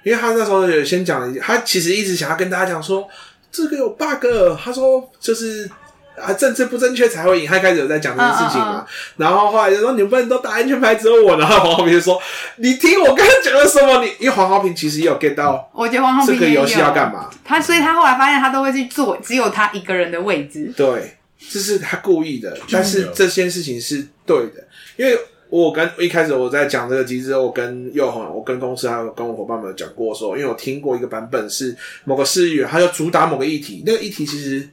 [0.06, 3.08] 因为他那时候有先讲，他其实一直想要跟大家讲说
[3.52, 4.26] 这个有 bug，
[4.60, 5.70] 他说就是。
[6.16, 7.48] 啊，政治不正确才会赢。
[7.48, 8.88] 他开始有在讲这件事情嘛，uh, uh, uh.
[9.18, 11.38] 然后后来就说你们不能都打安全牌，只有我。
[11.38, 12.22] 然后黄浩平就说
[12.58, 14.04] ：“你听我刚刚讲的什么？
[14.04, 17.30] 你因为黄浩平其实也有 get 到，我觉得黄浩平这个游戏要干嘛？
[17.44, 20.72] 他所以他后来发现他都会去做只有他一个人的位置。
[20.78, 21.18] 对，
[21.50, 25.18] 这是他故意的，但是这件事情是对的，因为
[25.50, 34.70] 我跟一开始我在讲这个机制，我跟佑宏，我跟公司还有跟我伙伴们有讲过说，因为我听过一个版本是某个市议员，他就主打某个议题，那个议题其实。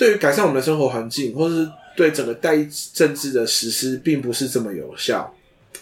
[0.00, 5.30] 对于改善我们的生活环境，或是对整个代议政治的实施，并不是这么有效。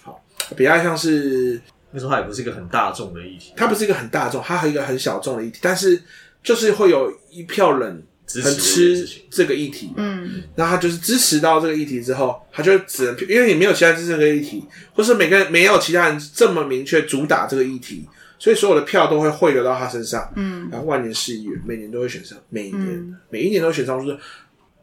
[0.02, 0.20] 好，
[0.56, 1.60] 比较像是
[1.92, 6.02] 那时候，它也不是一个很大众的议题，它不是一个很大众，它还有一个很小众的议题，但是
[6.42, 8.02] 就是会有一票人
[8.42, 18.04] 很吃这个议题，嗯，然后他就是支持到这个议题之后，他就只能因为你没有其他支持这个议题，或是每个人没有其他人这么明确主打这个议题。
[18.38, 24.18] 所以所有的票都会汇流到他身上，嗯，然后万年市议员每年都会选上，每一年、嗯、每一年都会选上，就是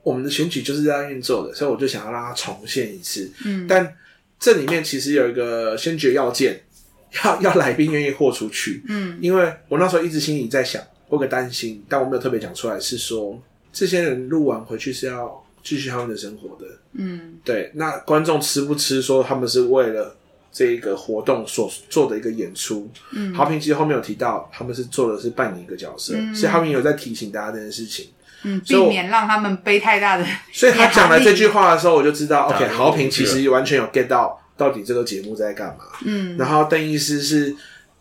[0.04, 3.96] 我们的选举就是这样运作的，所以我就想要让它重现一次，嗯，但
[4.38, 6.62] 这里面其实有一个先决要件，
[7.24, 13.42] 要要来宾愿意豁出去，嗯，因为我那时候一直心里在想，我有个担心，但我没有特别讲出来，是说
[13.72, 19.02] 这些人录完回去是要继续他们的生活的，嗯，对，那观众吃不吃？
[19.02, 20.14] 说他们是为了。
[20.56, 28.08] 这一个活动所做的一个演出，嗯，豪平其实后面有提到，他们是做的是扮演一个角色，嗯、所以他们有在提醒大家这件事情，
[28.44, 30.26] 嗯，避免让他们背太大的。
[30.54, 37.54] 所以他讲了这句话的时候，我就知道，OK，豪平其实完全有 get 到到底这个节目在干嘛，嗯，然后邓医师是，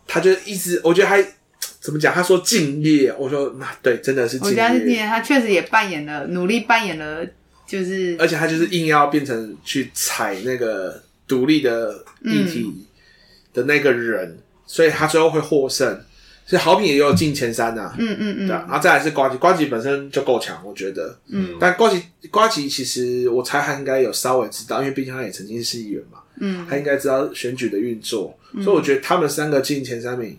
[0.07, 1.17] 他就一直，我觉得他
[1.81, 2.13] 怎么讲？
[2.13, 7.27] 他说敬业，我说那对，真的是敬业，我觉得是敬业，他确实也扮演了，努力扮演了，
[7.67, 11.03] 就是，而且他就是硬要变成去踩那个。
[11.27, 12.85] 独立的议题
[13.53, 15.99] 的那个人，嗯、所以他最后会获胜。
[16.47, 17.95] 所以好品也有进前三呐、啊。
[17.97, 21.17] 嗯嗯嗯，对啊，然后再来是瓜吉，瓜吉本身就够强，我觉得。
[21.27, 26.19] 嗯，但瓜吉瓜吉其实我猜他应该有稍微知道，因为毕竟他也曾经是议员嘛。
[26.39, 30.37] 嗯，他应该知道选举的运作，所以我觉得他们三个进前三名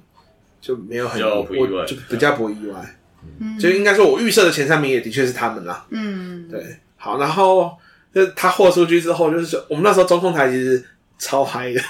[0.61, 2.97] 就没有很就比较不意外。
[3.41, 5.85] 嗯，就应该说我预设的前三名也的确是他们啦。
[5.91, 7.77] 嗯，对，好，然后
[8.17, 10.83] 就是他豁出去之后，就是我们那时候中控台其实
[11.19, 11.81] 超嗨的。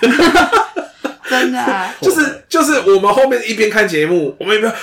[1.31, 4.77] 真的、啊， 就是就是我们后面一边看节目，我们一边哇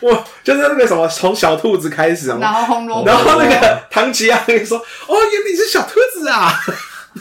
[0.00, 6.50] 哇， 就是那个什么从小兔子开始啊，然后红萝卜，然后那个唐綺阳说：“哦，原来你是小兔子啊！”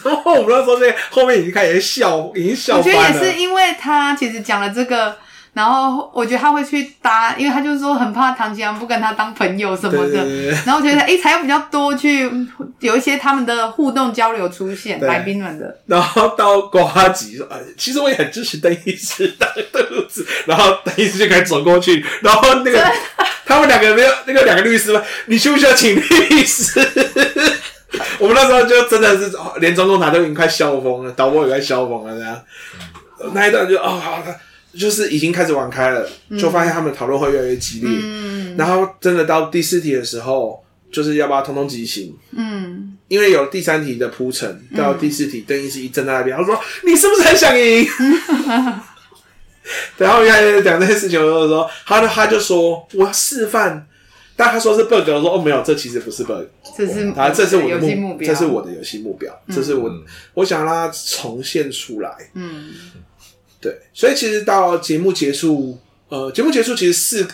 [0.05, 2.99] 然后我们那时候在后面已经开始笑，已经笑翻了。
[2.99, 5.13] 我觉得也是因为他其实讲了这个。
[5.53, 10.09] 然后我觉得他会去搭，因为他就是说很怕唐吉阳不跟他当朋友什么的。
[10.09, 12.31] 对对对对，然后我觉得哎，才有比较多去
[12.79, 15.77] 有一些他们的互动交流出现，对来宾们的。
[15.87, 17.45] 然后到瓜吉说
[17.77, 22.91] ：“其实我也很支持邓医师当肚子。”然后邓医师就开始走过去，然后那个
[23.45, 25.01] 他们两个没有那个两个律师吗？
[25.25, 26.79] 你需不需要请律师？
[28.19, 32.41] 我们那时候就真的是连中共台都已经快笑疯了，导播也快笑疯了，这样
[33.33, 34.33] 那一段就哦好的。
[34.73, 37.89] 就是已经开始玩开了，就发现他们讨论会越来越激烈。
[37.91, 42.15] 嗯，然后真的到第四题的时候，就是要把它通通执行？
[42.31, 47.85] 嗯，因为有第三题的铺陈，到第四题，邓医师一站在那边，他说：“你是不是很想赢？”
[49.97, 53.87] 然后开始讲这些事情的时候，他就他就说：“我要示范。”
[54.35, 56.41] 但他说是 bug，我说：“哦，没有，这其实不是 bug，
[56.75, 59.91] 这是啊，这是我的目，目标，这是我的游戏目标，这是我
[60.33, 62.71] 我想让它重现出来。”嗯。
[63.61, 65.77] 对，所以其实到节目结束，
[66.09, 67.27] 呃，节目结束其实是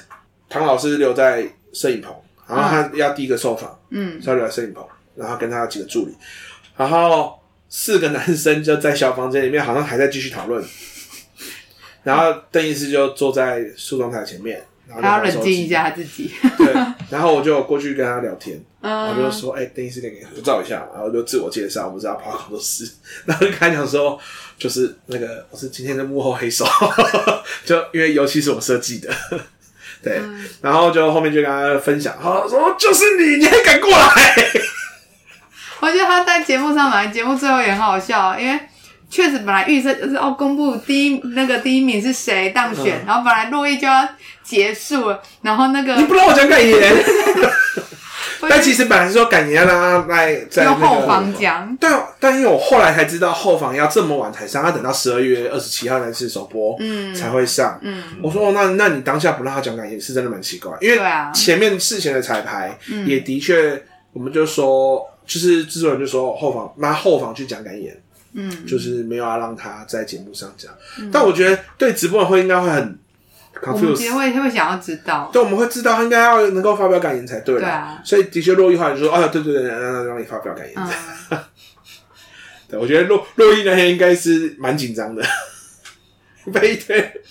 [0.49, 2.13] 唐老师留在摄影棚，
[2.47, 4.85] 然后他要第一个受访，嗯，他留在摄影棚，
[5.15, 6.13] 然后跟他几个助理，
[6.75, 10.63] 然后四个男生就在小房间里面，好像还在继续讨论，
[12.03, 16.73] 然后邓医师就坐在梳妆台前面，然后他要冷静一下他自己，对，
[17.09, 22.89] 然后我就过去跟他聊天，我就说，哎、欸，邓医师，给你合照一下，然后就自我介绍，我们知道跑工作室，
[23.25, 24.19] 然后就开讲说。
[24.59, 26.65] 就是那个，我是今天的幕后黑手，
[27.63, 29.07] 就因为游戏是我设计的，
[30.01, 34.07] 对，嗯、然后就后面就跟他分享，他说就是你，你还敢过来？
[35.79, 38.59] 我觉得他在节目上来，节目最后也很好笑，因为
[39.11, 44.09] 确实本来预设就是哦，公布第一那个第一名是谁当选，嗯、然后本来珞亦就要
[44.43, 46.81] 结束了，然后那个你不让我讲感言。
[48.41, 57.79] 但其实本来是说感言要让他来在那个后方讲，对但因为我后来才知道后方要这么晚才上，要等到十二月二十七号那次首播，嗯，才会上。
[57.81, 60.99] 嗯，我说那那你当下不让他讲感言是真的蛮奇怪，因为
[61.33, 63.81] 前面事前的彩排也的确，
[64.13, 67.95] 我们就说就是制作人就说后方让后方去讲感言，
[68.33, 70.71] 嗯，就是没有要让他在节目上讲。
[71.11, 72.97] 但我觉得对直播的会应该会很。
[73.63, 77.55] 我们也会会想要知道，对，我们会知道他应该要能够发表感言才对。
[77.59, 80.75] 对啊，所以的确，珞亦话就说啊，对对对，让让让你发表感言。
[80.75, 81.39] 嗯、
[82.69, 85.23] 对，我觉得洛洛伊那天应该是蛮紧张的，
[86.53, 87.21] 被一堆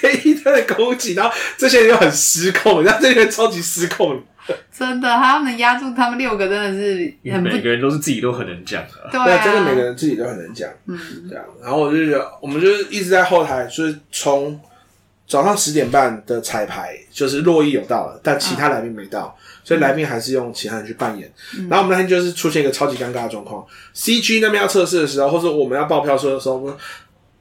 [0.00, 4.22] 被一堆的勾起，然后这些人又很失控，然后这些人超级失控。
[4.76, 9.08] 真的，他能压住他们六个，真的是很每个人都是自己都很能讲的。
[9.10, 10.68] 对，啊、对，真的每个人自己都很能讲。
[10.86, 10.98] 嗯，
[11.30, 11.44] 这样。
[11.62, 14.60] 然后我就觉得，我们就是一直在后台，就是从。
[15.32, 21.32] 早上十点半的彩排，就是洛伊有到了，但其他来宾没到，嗯、所以来宾还是用其他人去扮演。
[21.56, 23.64] 嗯、然后我们那天就是出现一个超级尴尬的状况
[23.96, 26.78] ，CG 那边要测试的时候，或者我们要报票说的时候，我们说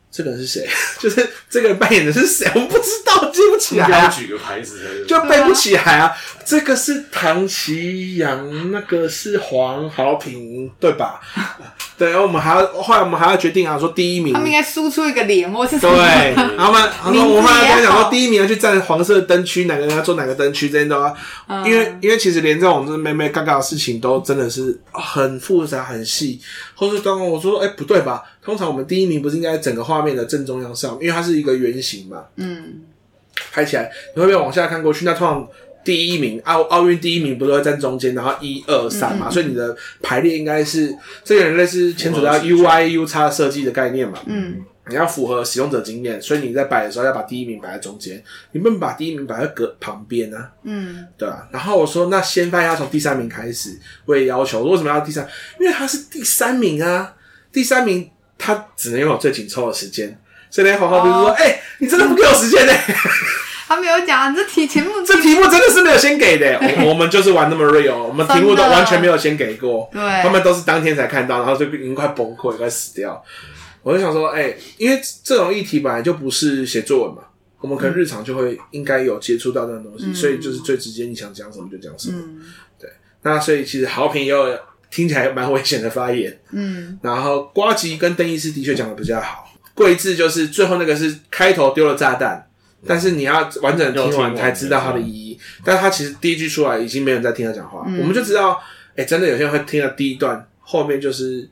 [0.09, 0.65] 这个人是谁？
[0.99, 2.49] 就是这个人扮演的是谁？
[2.55, 4.07] 我们不知道，记不起来、啊。
[4.09, 6.05] 举个牌子，就背不起来啊！
[6.05, 11.19] 啊这个是唐奇阳，那个是黄豪平，对吧？
[12.01, 26.41] 对，然后我们还要，后来我们还要决定啊，说第一名，他们应该输出一个脸，或是对， 然后我们，然后我们还要跟他讲说，第一名要去站黄色灯区，哪个人要坐哪个灯区，这些都要，嗯、因为因为其实连这种就是妹妹嘎嘎的事情都真的是很复杂很细，
[26.73, 28.23] 或是刚刚我说，哎、欸，不对吧？
[28.43, 32.81] 通常我们第一名不是应该在整个画面的正中央上，因为它是一个圆形嘛，嗯，
[33.51, 35.05] 拍起来你会不会往下看过去？
[35.05, 35.47] 那通常。
[35.83, 44.19] 第一名奥奥运第一名不都会站中间，然后一二三嘛，嗯嗯嗯，所以你的排列应该是这个人类是牵扯到 U I U X 设计的概念嘛。
[44.25, 50.51] 嗯，你要符合使用者经验，所以你在摆的时候要把第一名摆在中间，你不能把第一名摆在隔旁边啊。
[50.63, 51.47] 嗯，对吧？
[51.51, 55.27] 然后我说那先发要从第三名开始，我也要求为什么要第三？
[55.59, 57.13] 因为他是第三名啊，
[57.51, 62.95] 第三名他只能拥有最紧凑的时间，所以那黄浩斌说：“哎、哦欸，你真的不给我时间呢、欸。
[63.71, 66.59] ”他没有讲这题题目，这题目真的是没有先给的。
[66.83, 69.89] 我我们就是玩那么 real，我们题目都完全没有先给过。
[69.93, 73.23] 对，他们都是当天才看到，然后就已经快崩溃，快死掉。
[73.81, 77.21] 我就想说，哎、欸，因为这种议题本来就不是写作文嘛，
[77.61, 82.17] 我们可能日常就会应该有接触到这种东西，嗯、所以就是最直接，你想讲什么就讲什么。
[82.19, 82.41] 嗯、
[82.77, 82.89] 对，
[83.23, 84.59] 那所以其实好评也有
[84.91, 92.45] 听起来蛮危险的发言，嗯，然后瓜吉跟邓医师的确讲的比较好，贵志就是最后那个是开头丢了炸弹，
[92.85, 98.51] 但是你要完整的听完才知道它的意义，但是他其实第一句出来已经没人在听他讲话，嗯、我们就知道，
[98.91, 101.49] 哎、欸，真的有些人会听到第一段，后面就是。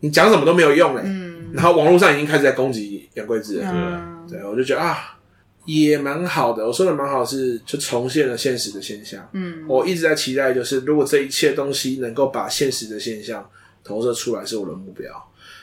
[0.00, 5.16] 你讲什么都没有用嘞，嗯，然后网络上已经开始在攻击杨贵枝了，嗯、对，对，我就觉得啊，
[5.64, 6.64] 也蛮好的。
[6.64, 9.26] 我说的蛮好是，就重现了现实的现象。
[9.32, 13.44] 嗯，我一直在期待，就是如果这一切东西能够把现实的现象
[13.82, 15.10] 投射出来，是我的目标。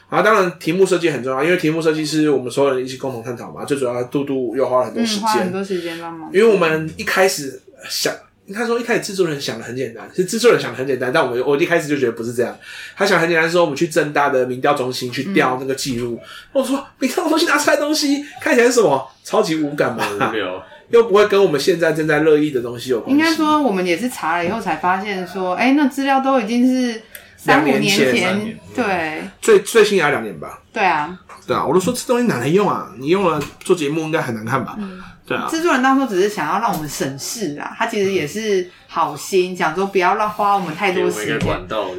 [0.09, 3.65] 然后当然题目设计很重要，因为题目设计是我们所有人一起共同探讨嘛。
[3.65, 6.29] 最主要，杜杜又花了很多时间，嗯、花很多时间帮忙。
[6.33, 8.13] 因为我们一开始想。
[8.53, 12.53] 他说：“一开始制作人想的很简单，是制作人想的很简单，但我们我一开始就觉得不是这样。
[12.93, 16.19] 他想很简单，说我们去正大的民调中心去调那个记录。
[16.21, 19.09] 嗯、我说民调中心拿出来东西看起来是什么？
[19.23, 20.05] 超级无感吧？
[20.13, 23.17] 无聊，又不会跟我们现在正在热议的东西有关系。
[23.17, 27.01] 应该说，我们也是查了以后才发现，说，哎、欸，那资料都已经是
[27.43, 30.59] 三五年前，年对，最最新也要两年吧？
[30.71, 32.89] 对啊，对啊，我都说这东西哪能用啊？
[32.97, 41.39] 你用了做节目应该很难看吧？”嗯对啊，制作人当初只是想要让我们省事啊，他其实也是好心，讲说不要让花我们太多时间。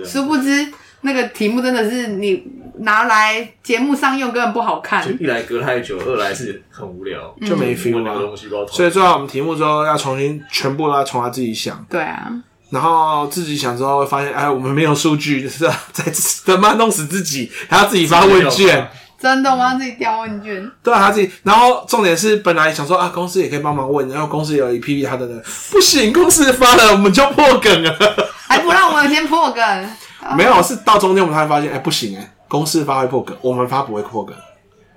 [0.04, 2.46] 殊不知那个题目真的是你
[2.80, 8.14] 拿来节目上用根本不好看，就一来隔太久，二来是很无聊，就没 feel 啊。
[8.70, 11.83] 所以做完我们题目之后，要重新全部都要从他自己想。
[11.88, 12.30] 对啊，
[12.74, 16.12] 然后自己想之后会发现，哎，我们没有数据，就是在
[16.44, 18.90] 他妈弄死自己，还要自己发问卷。
[19.16, 19.74] 真的吗？
[19.76, 20.70] 自己调问卷？
[20.82, 21.30] 对啊，他自己。
[21.44, 27.96] 然后重点是，本来想说啊，公司也可以帮忙问，然后公司有一批批他的人，不行，公司发了，我们就破梗了，
[28.48, 29.90] 还不让我们先破梗？
[30.37, 34.37] 没有，是到中间我们才会发现，哎、欸，不行，哎，公司发会破梗，我们发不会破梗。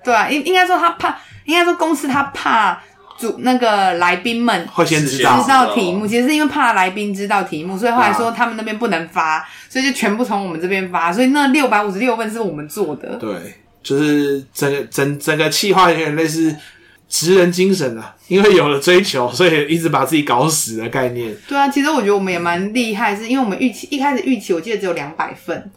[0.04, 2.82] 对啊，应应该说他怕，应该说公司他怕
[3.18, 13.16] 主那个来宾们会先知道知道题目，其实是因为怕来宾知道题目，所以后来说他们那边不能发，所以就全部从我们这边发，所以那六百五十六份是我们做的。
[13.16, 13.32] 对。
[13.84, 16.54] 就是整个整整个企划有点类似
[17.08, 21.34] 职人精神啊，因为有了追求，所以一直把自己搞死的概念。
[21.48, 25.72] 对啊，其实我觉得我们也蛮厉害，是因为我们预期一开始预期我记得只有两百份，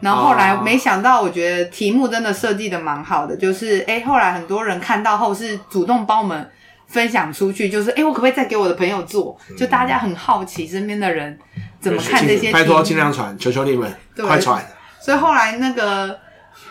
[0.00, 6.50] 然后后来没想到，我觉得题目真的设计的蛮好的，就是哎、欸，后来很多人看到后是主动帮我们
[6.86, 9.36] 分享出去，就是哎、欸，我可不可以再给我的朋友做？
[9.56, 11.38] 就大家很好奇身边的人
[11.80, 13.92] 怎么看这些拜托尽量传，求求你们
[14.26, 14.64] 快传。
[15.00, 16.18] 所以后来那个。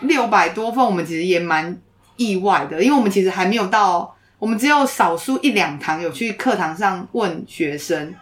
[0.02, 1.74] 六百多份，我们其实也蛮
[2.16, 8.14] 意外的，因为我们其实还没有到，我们只有少数一两堂有去课堂上问学生，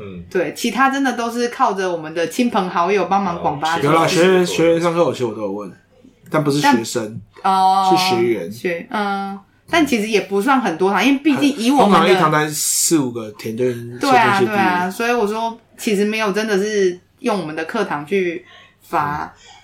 [0.00, 3.78] 嗯，对，其他真的都是靠着我们的亲朋好友帮忙广发。
[3.78, 5.70] 有啦，学员学员上课有些我都有问，
[6.30, 18.44] 但不是学生哦，是学员学，嗯，但其实也不算很多堂，因为毕竟以我们的一堂才四五个填对，对啊对啊，所以我说其实没有真的是用我们的课堂去
[18.80, 19.24] 发。
[19.24, 19.56] 嗯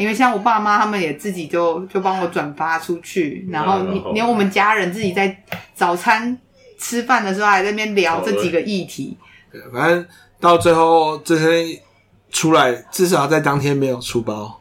[0.00, 3.78] 因为像我爸妈他们也自己就就帮我转发出去，然后
[4.12, 5.44] 连我们家人自己在
[5.76, 6.36] 早餐
[6.76, 9.16] 吃饭的时候还在那边聊这几个议题。
[9.50, 10.06] 对，反正
[10.40, 11.82] 到最后这些
[12.30, 14.60] 出来，至少在当天没有出包。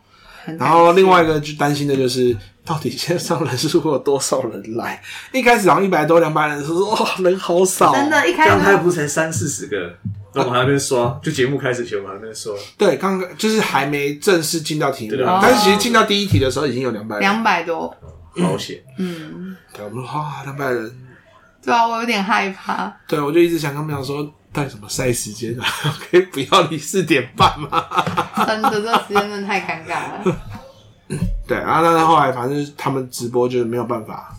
[0.60, 5.02] 然后另外一个就担心的就是，到底线上人数会有多少人来？
[5.32, 9.92] 一开始好像一百多、两百人，说哇人好少，真的，一开始刚开不才三四十个。
[10.34, 12.54] 那我们还没刷，就节目开始前我们还没刷。
[12.78, 17.88] 对，刚刚就是还没正式进到题目，但是其实进到第一题的时候已经有两百，两百多，
[18.44, 18.84] 好险。
[19.00, 20.94] 嗯，对，我们说哇，两百人，
[21.64, 22.94] 对啊，我有点害怕。
[23.08, 25.66] 对，我就一直想跟他们讲说，带什么赛时间啊？
[26.10, 27.86] 可以不要你四点半吗？
[28.48, 30.38] 真的，这个时间真的太尴尬了。
[31.46, 34.36] 对啊，但是后来反正他们直播就是没有办法。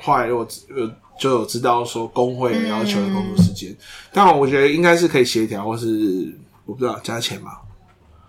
[0.00, 0.90] 后来我呃。
[1.20, 3.76] 就有知道说工会要求的工作时间，嗯、
[4.10, 7.58] 但我觉得应该是可以协调，或是我不知道加钱嘛，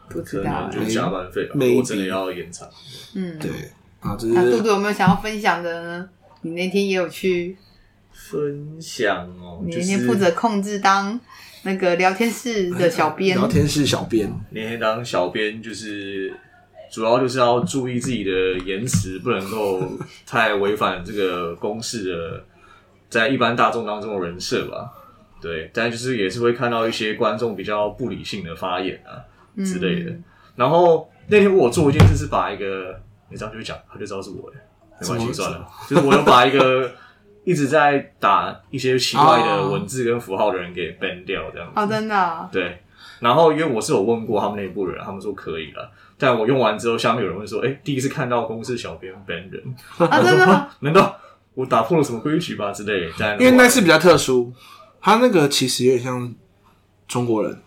[0.10, 2.68] 不知道就加班费吧，我真的要延长。
[3.16, 3.50] 嗯，对
[4.02, 4.34] 啊，这是。
[4.34, 6.10] 那杜杜有没有想要分享的呢？
[6.42, 7.58] 你那天也有去
[8.12, 11.20] 分享哦，你那天负责控制当
[11.64, 16.34] 那个聊天室的小编，聊天室小编，你天当小编就是
[16.92, 18.32] 主要就是要注意自己的
[18.66, 19.82] 言辞，不能够
[20.26, 22.44] 太违反这个公式的。
[23.10, 24.90] 在一般大众当中的人设吧，
[25.42, 29.20] 对，但就是也是会看到一些观众比较不理性的发言啊
[29.66, 30.12] 之类的。
[30.12, 30.24] 嗯、
[30.56, 32.98] 然后那天我做一件事是把一个，
[33.30, 34.56] 你这样就会讲，他就知道是我的，
[35.02, 35.68] 没关系算了。
[35.90, 36.90] 就是我有把一个
[37.44, 41.74] 一直在打一些奇怪的文字跟符号的人给 ban 掉，这样子。
[41.76, 42.50] 哦，真的、哦。
[42.52, 42.82] 对，
[43.20, 45.92] 然后因为我是有问过他们内部人，他们说可以了。
[46.18, 50.38] 但我用完之后，下面有人问说：“哎、欸，第一次看到公司小编本人啊，真？
[50.82, 51.18] 难道
[51.56, 53.38] 我打破了什么规矩吧？”之类的。
[53.40, 54.54] 因为那次比较特殊，
[55.02, 56.32] 他那个其实有点像
[57.08, 57.60] 中国人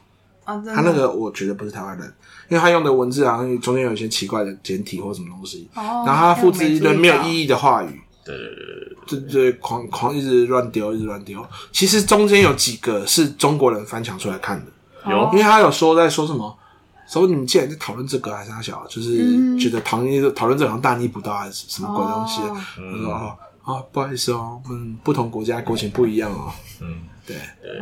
[0.45, 0.75] 啊，真的。
[0.77, 2.07] 他那个我觉得不是台湾人，
[2.49, 11.45] 因为他用的文字好像中间有一些奇怪的简体或什么东西，哦、然后他复制一堆没有意义的话语，对对对对对对对，狂狂一直乱丢，一直乱丢。
[11.73, 16.59] 其实中间有几个是中国人翻墙出来看的，有，因为他有说在说什么。
[17.07, 22.41] 所以你们既然在讨论这个还是他小，就是觉得讨论讨论这个好像大逆不道还是什么鬼东西？
[22.41, 26.51] 我、嗯、说啊、哦，不好意思哦，嗯，不同国家国情不一样哦。
[26.81, 27.37] 嗯，对，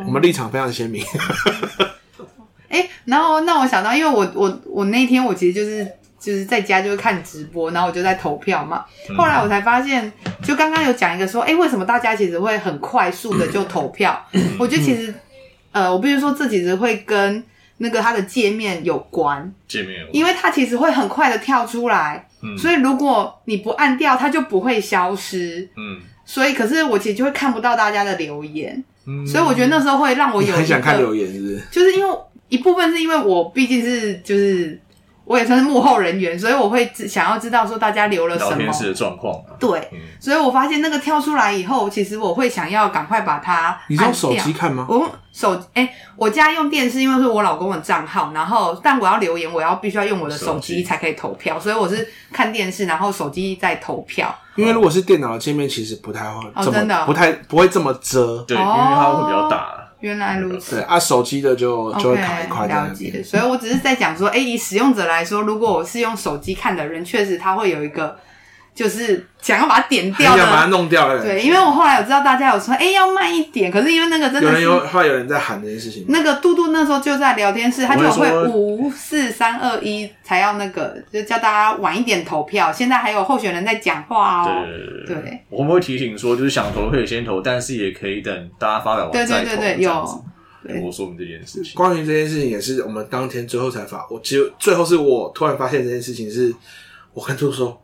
[0.05, 1.01] 我们立场非常鲜明。
[2.67, 5.89] 哎、欸，然后那我想到，因为我我我那天我其实就是
[6.23, 8.85] 就是在家就是看直播，然后我就在投票嘛。
[9.17, 10.11] 后来我才发现，
[10.41, 14.25] 就刚刚有讲一个说，哎、欸，为什么大家其实会很快速的就投票？
[14.57, 15.13] 我觉得其实，
[15.71, 17.43] 呃，我必须说这其实会跟。
[17.77, 31.61] 那个它的界面有关，界面有关，因为它其实会很快的跳出来，嗯，所以如果你不按掉，它就不会消失，嗯，所以可是我其实就会看不到大家的留言，嗯，所以我觉得那时候会让我有很想看留言，是不是？
[31.71, 32.15] 就是因为
[32.47, 34.79] 一部分是因为我毕竟是就是。
[35.25, 39.33] 我也算是幕后人员，所以我会想要知道说大家留了什么聊天室的状况。
[39.59, 43.79] 对、嗯，所以我发现那个跳出来以后，其实我会想要赶快把它。
[43.87, 44.85] 你用手机看吗？
[44.89, 54.33] 我手哎、欸，我家用电视，因为是我老公的账号，然后但我要留言，我要必须要用我的手机才可以投票，所以我是看电视，然后手机在投票。
[54.55, 59.82] 因为如果是电脑的界面，其实不太会真的不太不会这么遮，对，因为它会比较大。
[60.03, 60.75] 原来如此。
[60.75, 63.03] 对啊，手机的就就会卡一块这样子。
[63.03, 63.23] 了解。
[63.23, 68.17] 所以我只是在讲说，哎、欸，以使用者来说，如果我是用手机看的人，确实他会有一个。
[68.73, 71.15] 就是想要把它点掉，想把它弄掉。
[71.19, 73.71] 对，因为我后来有知道大家有说，哎、欸，要慢一点。
[73.71, 76.05] 可是因为那个真的是，有人有后来有人在喊这件事情。
[76.09, 82.73] 那个嘟嘟那时候就在聊天室，他就会五四三二一才要那个，就叫大家晚一点投票。
[82.73, 84.65] 现在还有候选人在讲话哦。
[85.05, 89.45] 对，对，我们会提醒说，就是想投可以先投，但是也可以等大家发表完再投。
[89.45, 90.23] 对对对对，有。
[90.81, 91.75] 我说明这件事情。
[91.75, 94.07] 关于这件事情，也是我们当天最后才发。
[94.09, 96.51] 我其实最后是我突然发现这件事情，是
[97.13, 97.82] 我跟嘟嘟说。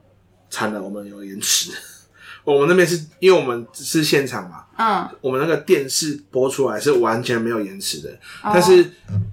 [0.50, 1.72] 惨了，我们有延迟。
[2.46, 8.10] 我们那边是因为我们是现场嘛，嗯，我们那个电视播出来是完全没有延迟的。
[8.42, 8.50] 哦。
[8.52, 8.90] 但是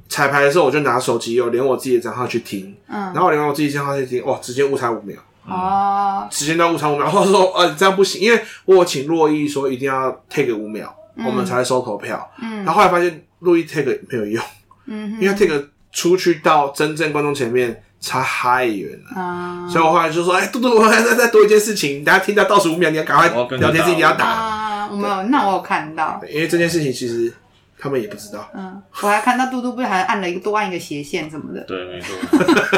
[0.08, 7.08] 彩排的时候，我就拿手机，有连我自己的账号去听，嗯，然后我连我自己账号去听，哇，直接误差五秒，哦，时间到误差五秒。
[7.08, 12.28] 或者说，呃，这样不行，因为我请洛伊说一定要 take 五秒，嗯，我们才会收投票。
[12.42, 14.44] 嗯，然后后来发现洛伊 take 没有用，
[14.86, 17.82] 嗯，因为 take 出去到真正观众前面。
[18.00, 24.26] 差太远了，啊，所以我后来就说：“哎，嘟嘟，我还再再多一件事情，大家听到倒数五秒，你要赶快聊天，自己要打。
[24.26, 27.32] 啊”我没有，那我有看到，因为这件事情其实
[27.78, 28.48] 他们也不知道。
[28.54, 31.60] 嗯，我还看到嘟嘟不是还按了一个多按一个斜线什么的。
[31.64, 32.14] 对，没错，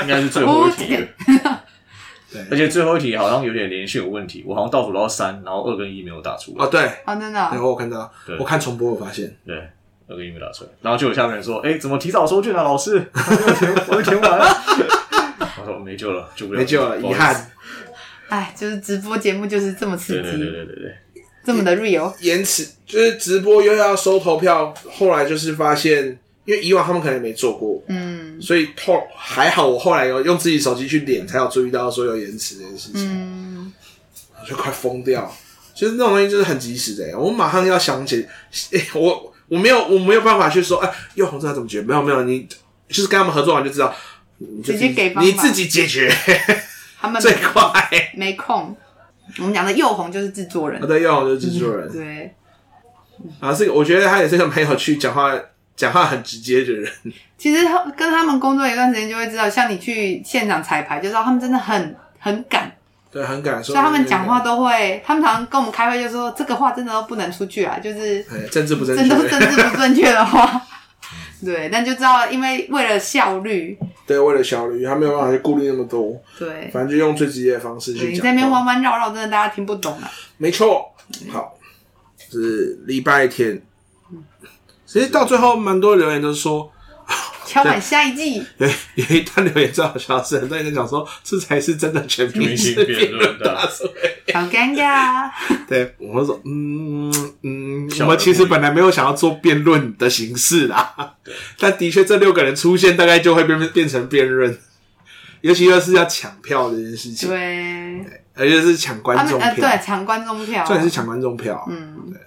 [0.03, 0.97] 应该是最后一题。
[2.33, 6.65] 对，而且最后一题好像有点连续有问题，我好像倒数到三，然后二跟一没有打出来。
[6.65, 9.57] 哦，对，啊，真的，然后我看到，我看重播，我发现，对。
[10.11, 12.97] 二个一没打出来，然后就有下面人说：“哎、欸，怎么提早收卷啊，老师？
[13.89, 14.47] 我都填完了。”
[15.89, 17.51] 我说：“没救了，救不了，没救了，遗憾。”
[18.29, 20.95] 哎，就是直播节目就是这么刺激，对对对对对对，
[21.45, 22.13] 这么的 real。
[22.21, 33.73] 延迟就是直播又要收投票，后来就是发现，因为以往他们可能也没做过，嗯，所以后还好，我后来有用自己手机去点，才有注意到说有延迟这件事情，嗯，
[34.43, 35.35] 我就快疯掉。
[35.75, 38.27] 其实那种东西就是很及时的，我马上要想起，
[38.95, 39.35] 我。
[39.49, 41.83] 我没有，我没有办法去说，哎，又红这他怎么解决？
[41.87, 42.47] 没有，没有，你
[42.87, 43.97] 就是跟他们合作完就知道，
[44.63, 46.13] 直接给你自己解决，
[47.01, 47.73] 他们 最快
[48.15, 48.77] 没空。
[49.39, 52.35] 我们讲的又红就是制作人，对，又红就是制作人，嗯、对。
[53.41, 55.33] 啊，这个我觉得他也是个蛮有趣，讲话
[55.77, 56.91] 讲话很直接的人。
[57.37, 57.67] 其实
[57.97, 62.73] 跟他们工作一段时间就会知道，像你去现场彩排，就知道他们真的很很敢。
[63.11, 63.75] 对，很敢说。
[63.75, 70.63] 所以他们讲话都会，他们常常跟我们开会，就说这个话真的都不能出去啊，就是政治不正确，真的是政治不正确的话。
[71.45, 76.21] 对，但就知道，因为为了效率，对，为了效率，他没有办法去顾虑那么多。
[76.39, 78.11] 对，反正就用最直接的方式去讲。
[78.13, 80.11] 你在那边弯弯绕绕，真的大家听不懂啊。
[80.37, 80.93] 没错，
[81.31, 81.57] 好，
[82.31, 83.63] 是礼拜天。
[84.85, 86.73] 其实到最后，蛮多留言都是说。
[87.49, 95.31] 敲满下一季，有 有一段留言最好笑，是很多人讲说，这才是真的全明星辩论大会，好尴尬。
[95.67, 97.11] 对，我们说，嗯
[97.43, 101.15] 嗯，我们其实本来没有想要做辩论的形式啦，
[101.59, 104.59] 但的确这六个人出现，大概就会变变成辩论，
[105.41, 112.21] 尤其又是要抢票这件事情，对，而且是抢观众票，对，抢观众票，重点是抢观众票，嗯，对，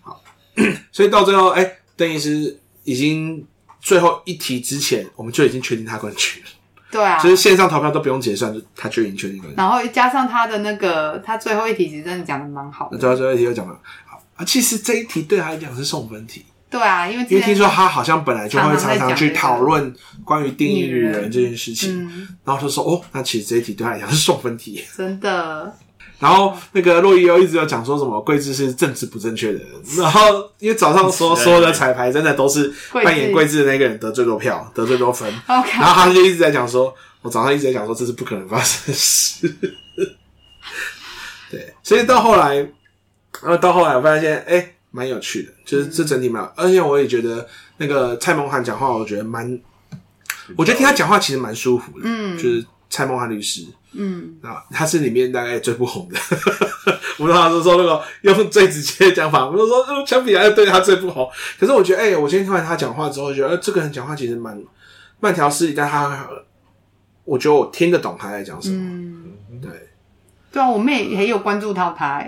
[0.00, 0.22] 好，
[0.90, 3.46] 所以到最后，哎、欸，邓医师已经。
[3.86, 6.48] 最后一题之前，我们就已经确定他冠军了。
[6.90, 9.54] 对啊，就是线上投票都不用结算，就他就已经确定冠军。
[9.56, 12.98] 然后加上他的那个，他最后一题其实真的讲的蛮好的。
[12.98, 13.78] 最后最后一题又讲了
[14.34, 16.44] 啊，其实这一题对他来讲是送分题。
[16.68, 24.82] 对啊，因为因为听说他好像本来就会常常去讨论关于定义女人这件事情，嗯、然后就说哦，那其实这一题对他来讲是送分题。
[24.96, 25.72] 真的。
[26.18, 39.54] 然后那个洛伊又一直有讲说什么桂枝是政治不正确的人， 然后因为早上说所有的彩排真的都是扮演桂枝的那个人得最多票，得最多分，然后他就一直在讲说，我早上一直在讲说这是不可能发生的事。
[41.50, 42.70] 对，所以到后来，然
[43.48, 47.46] 后到后来我发现，哎，蛮有趣的，就是这整体蛮，而且我也觉得
[47.76, 49.60] 那个蔡孟涵讲话，我觉得蛮，
[50.56, 53.66] 我觉得听他讲话其实蛮舒服的，嗯，就是蔡孟涵律师。
[53.92, 56.18] 嗯，啊，他是里面大概最不红的。
[57.18, 61.28] 我们老师说那个用最直接的讲法，我们说相比来对他最不红。
[61.60, 64.58] 可是我觉得，哎、欸，我今天听完他讲话之后，觉得，呃，这个人讲话其实蛮
[65.20, 66.26] 慢条斯理，但他，
[67.24, 68.76] 我觉得我听得懂他在讲什么。
[68.80, 69.70] 嗯，对，
[70.52, 72.22] 对啊，我妹也有关注到他，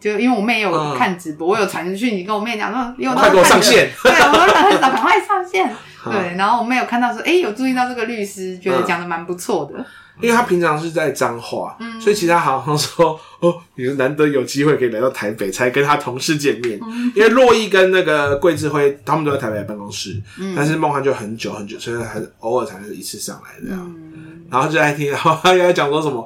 [0.00, 5.74] 就因为我妹有看直播，嗯、我有传讯息跟我妹讲说，因为快给我上线，对，我说很早，赶快上线。
[6.04, 9.84] 对，然后我们有看到说，哎、欸，有注意到这个律师，觉得讲的蛮不错的。
[10.20, 16.78] 因为他平常是在彰化，嗯、所以其实他好像说哦，你是难得有机会可以来到台北，才跟他同事见面。
[16.82, 23.80] 嗯、因为洛伊跟那个桂智辉他们都在台北的办公室，嗯、但是梦涵就很久很久，所以还是偶尔才是一次上来这样。
[23.80, 26.24] 嗯、然后就爱听，然后他又在讲说什么。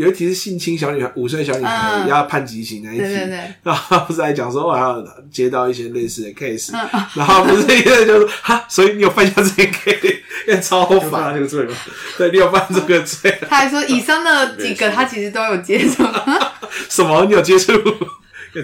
[0.00, 6.72] 有一题是性侵小女孩，五岁小女孩要判极刑那一题，对对对，然后不是还讲说我还要接到一些类似的 case，
[7.14, 10.16] 然后不是一个就说哈，所以你有犯下这些 case，
[10.48, 11.76] 因为超烦这个罪吗？
[12.16, 13.38] 对，你有犯这个罪。
[13.46, 16.02] 他还说以上的几个他其实都有接触，
[16.88, 17.72] 什么你有接触？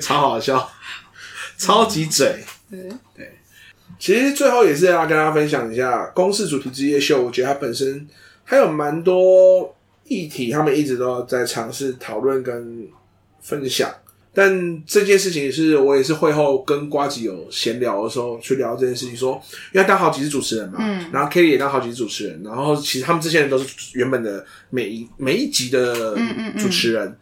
[0.01, 0.73] 超好笑，
[1.59, 2.43] 超级嘴。
[2.71, 2.81] 对
[3.15, 3.39] 对，
[3.99, 8.09] 其实最后也是要跟大家分享一下公式主题之夜秀，我觉得它本身
[8.43, 9.76] 还有蛮多。
[10.09, 12.87] 议题，他们一直都在尝试讨论跟
[13.41, 13.93] 分享，
[14.33, 19.41] 但这件事情是我也是会后跟瓜吉有闲聊的时候去聊这件事情，说
[19.73, 26.17] 因为当好几次主持人嘛，嗯，然后 Kelly 也当好几次主持人，然后其实他们这些人都是原本的每一每一集的
[26.59, 27.09] 主持人，嗯。
[27.09, 27.19] 嗯嗯，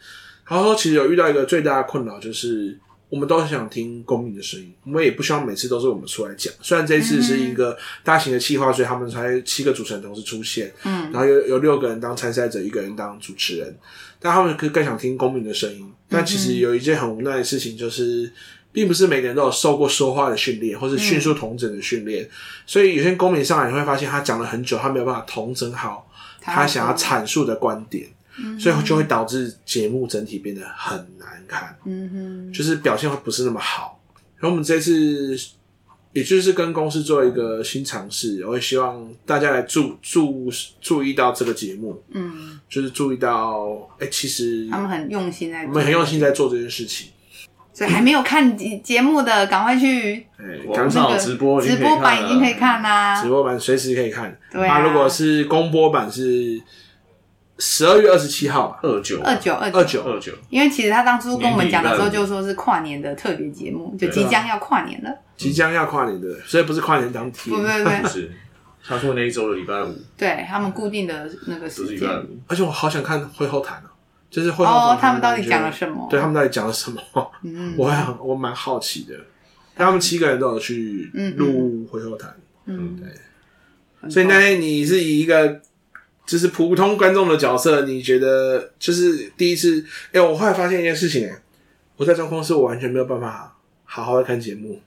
[0.48, 2.78] 然后说其实有遇到一个最大的困扰就是。
[3.14, 6.52] 我们都很想听公民的声音，我们也不希望每次都是我们出来讲。
[6.60, 13.78] 虽然这一次是一个大型的企划，所以他们才七个主持人同时出现，嗯，然后有有六个人当参赛者，一个人当主持人，
[14.18, 15.88] 但他们更更想听公民的声音。
[16.08, 18.32] 但其实有一件很无奈的事情，就是
[18.72, 22.28] 并不是每个人都有受过说话的训练，或是迅速同整的训练，
[22.66, 26.10] 所以有些公民上来你会发现他讲了很久，他没有办法同整好
[26.40, 28.08] 他想要阐述的观点。
[28.58, 34.00] 所以就会导致节目整体变得很难看，嗯哼，就是表现会不是那么好。
[34.38, 35.38] 然后我们这次
[36.12, 47.10] 也就是跟公司做一个新尝试，我会希望大家来注注注意到这个节目，嗯，就是注意到，哎、欸，其实他们很用心在，我们很用心在做这件事情。
[47.72, 50.26] 所以还没有看节目的，赶快去，
[50.66, 54.36] 网上直播直播版已经可以看啦，直播版随时可以看。
[54.50, 56.60] 对啊，如果是公播版是。
[57.66, 60.02] 十二月二十七号吧，二九二九二九。
[60.04, 68.30] 二九，因为其实他当初跟我们讲的时候，就说是跨年的特别节目，就即将要跨年了，即将要跨年的，所以不是跨年当天，对不对， 是
[68.86, 72.06] 他说那一周的礼拜五，对他们固定的那个时间，
[72.46, 73.88] 而且我好想看会后谈哦，
[74.28, 76.06] 就是会后哦，他们到底讲了什么？
[76.10, 77.00] 对他们到底讲了什么？
[77.44, 79.14] 嗯， 我还很我蛮好奇的，
[79.74, 82.36] 他们七个人都有去录会后谈，
[82.66, 85.62] 嗯，对，所以那天你是以一个。
[86.26, 89.84] 就是普通观众的角色，你觉得就是第一次？
[90.06, 91.42] 哎、欸，我后来发现一件事情，哎，
[91.96, 93.54] 我在这公司我完全没有办法
[93.84, 94.80] 好好的看节目，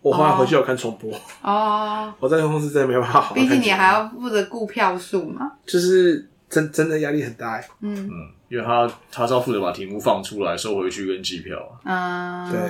[0.00, 1.12] 我后来回去有看重播。
[1.42, 3.42] 哦， 我在这公司真的没有办法好好看。
[3.42, 5.50] 毕竟你还要负责顾票数嘛。
[5.66, 8.10] 就是真真的压力很大，嗯嗯，
[8.48, 11.58] 因为他他是要负责把题目放出来收回去跟计票。
[11.84, 12.60] 嗯，对。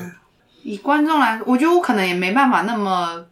[0.62, 3.24] 以观众来，我觉得我可能也没办法那么。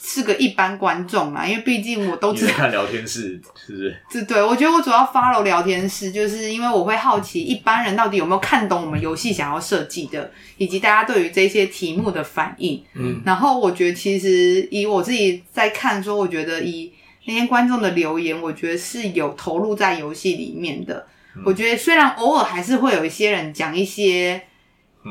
[0.00, 3.96] 是个一般观众嘛，因为毕竟我都只看聊天室，是不是？
[4.08, 12.80] 是，对，我觉得我主要 follow 聊天室，就是因为我会好奇一般人到底有没有看懂我们游戏想要设计的，以及大家对于这些题目的反应。
[12.94, 16.92] 嗯，然后我觉得其实以我自己在看说，我觉得以
[17.26, 21.04] 那些观众的留言，我觉得是有投入在游戏里面的。
[21.34, 24.40] 嗯，我觉得虽然偶尔还是会有一些人讲一些，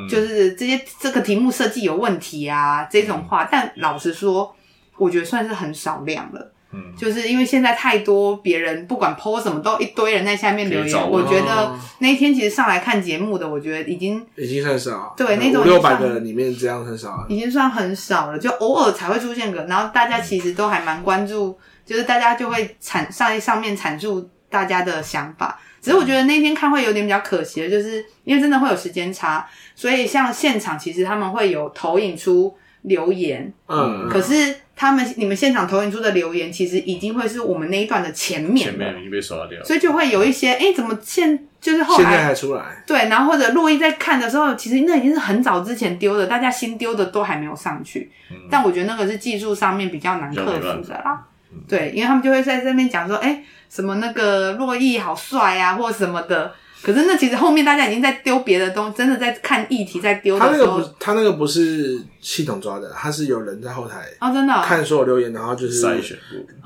[0.10, 4.56] 就是这些这个题目设计有问题啊这种话，但老实说。
[4.98, 11.80] 我觉得算是很少量了，嗯，就是因为现在太多别人不管 po 什么都一堆人在下面留言，我觉得哦。
[12.00, 17.26] 那一天其实上来看节目的，我觉得已经已经算少，对那种五六百个人里面这样很少了。
[17.30, 25.60] 已经算很少了，就偶尔才会出现个，然后大家其实都还蛮关注，就是大家就会阐上上面阐述大家的想法。
[25.80, 32.54] 只是我觉得那天看会有点比较可惜的，就是因为真的会有时间差，所以像现场其实他们会有投影出
[32.88, 39.66] 留言，嗯，可是他们你们现场投影出的留言，其实已经会是我们那一段的前面了，前面已经被刷掉了。
[39.66, 48.12] 所以就会有一些哎、诶怎么现就是后现在来还出来，对，然后或者洛伊在看的时候，其实那已经是很早之前丢的，大家新丢的都还没有上去。
[48.50, 51.26] 但我觉得那个是技术上面比较难克服的啦。
[51.68, 56.54] 对，因为他们就会在这边讲说，哎，什么那个洛伊好帅啊，或什么的。
[56.82, 60.38] 可是那其实后面大家已经在丢别的东西，真的在看议题在丢。
[60.38, 66.18] 他那个不，他那个不是系统抓的，他是有人在后台哦，真的哦看所有留言，然后就是筛选，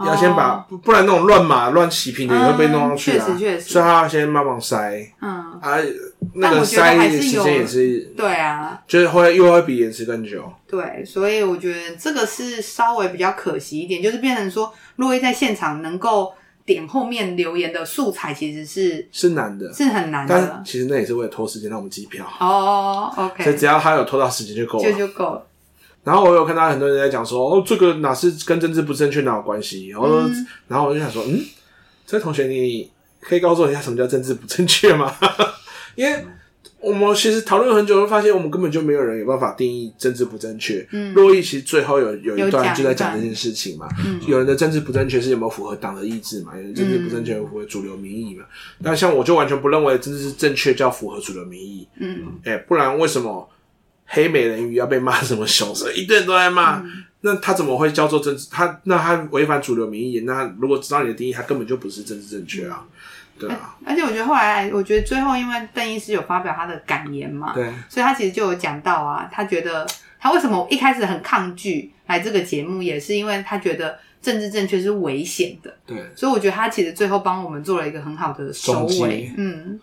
[0.06, 3.26] 要先把，不不然那种乱码乱起屏的也会被弄上去啊。
[3.28, 5.30] 嗯确实确实所以他要先帮忙筛嗯，
[5.62, 5.78] 啊，
[6.34, 10.44] 那个但我觉得还筛是有时间也是，对啊，就是会又会比延迟更久。
[10.68, 16.34] 对，所以我觉得这个是稍微比较可惜一点，就是变成说洛伊在现场能够。
[16.72, 20.34] 点后面留言的素材其实是是难的，是很难的。
[20.34, 22.26] 但其实那也是为了拖时间让我们机票。
[22.40, 25.48] 哦、oh,，OK，所以只要他有拖到时间就够了，就就够了。
[26.04, 29.90] 然后我有看到很多人在讲说，哦，这个哪是跟政治不正确哪有关系？
[29.90, 31.40] 然后，嗯、然后我就想说，嗯，
[32.08, 35.14] 这位同学，你可以告诉我一下什么叫政治不正确吗？
[35.96, 36.26] 因为。
[36.82, 40.86] 我们其实讨论了很久，会发现我们根本就没有人有办法定义政治不正确。
[40.92, 43.88] 嗯，洛伊其实最后有有一段就在讲这件事情嘛。
[44.04, 46.54] 嗯，有人的政治不正确是有没有符合党的意志嘛？
[46.56, 48.44] 有人政治不正确符合主流民意嘛？
[48.80, 51.88] 那、嗯、像我就完全不认为政治正确叫符合主流民意。
[52.00, 53.48] 嗯，哎、欸，不然为什么
[54.08, 55.90] 黑美人鱼要被骂什么凶手？
[55.92, 58.48] 一堆人都在骂，嗯、那他怎么会叫做政治？
[58.50, 60.22] 他那他违反主流民意？
[60.22, 62.84] 那如果知道你的定义，他根本就不是政治正确啊。
[63.40, 69.88] 对啊，而且我觉得后来，我觉得最后因为邓医师有发表他的感言嘛，对，所以他其实就有讲到啊，他觉得
[70.20, 79.80] 他为什么一开始很抗拒来这个节目，也是因为他觉得政治正确是危险的，对，所以我觉得他其实最后帮我们做了一个很好的收尾，嗯，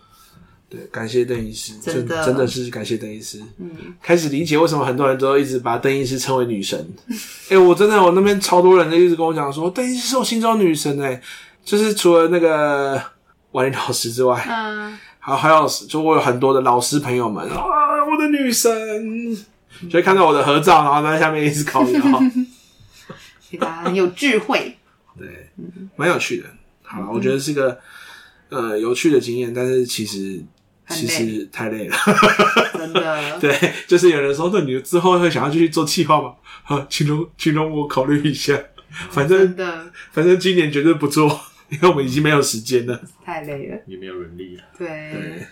[0.69, 2.25] 对，感谢邓医师，真的。
[2.25, 3.69] 真的是感谢邓医师，嗯，
[4.01, 6.79] 开始理解为什么很多人都一直把邓医师称为女神，
[7.51, 11.21] 哎、欸，我真的我那边超多人就一直跟我讲说，邓医师是我心中的女神哎、欸，
[11.65, 13.03] 就是除了那个。
[13.51, 17.57] 婉玲老师之外，嗯，还还有就我有很多的老师朋友们啊，
[18.05, 18.71] 我的女神，
[19.89, 22.01] 就会看到我的合照，然后在下面一直烤腰，
[23.83, 24.77] 很有智慧，
[25.17, 25.49] 对，
[25.95, 26.45] 蛮有趣的。
[26.83, 27.79] 好了，我觉得是个
[28.49, 30.39] 呃有趣的经验，但是其实
[30.87, 31.95] 其实太累了，
[32.73, 33.39] 真的。
[33.41, 36.33] 对，就是有人说，那你之后会想要继续做企划吗？
[36.65, 38.59] 啊， 请容请容我考虑一下。
[39.09, 39.55] 反正
[40.11, 41.39] 反正今年绝对不做。
[41.69, 44.63] 因为我们已经没有时间了，太累了，也没有人力了。
[44.77, 45.47] 对，对，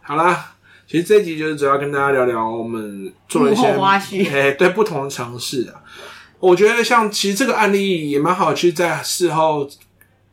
[0.00, 0.54] 好啦，
[0.86, 5.82] 其实这一集就是主要跟大家聊聊我们做了一些花絮，欸，对不同的尝试啊。
[6.38, 9.68] 我觉得像其实这个案例也蛮好，去在事后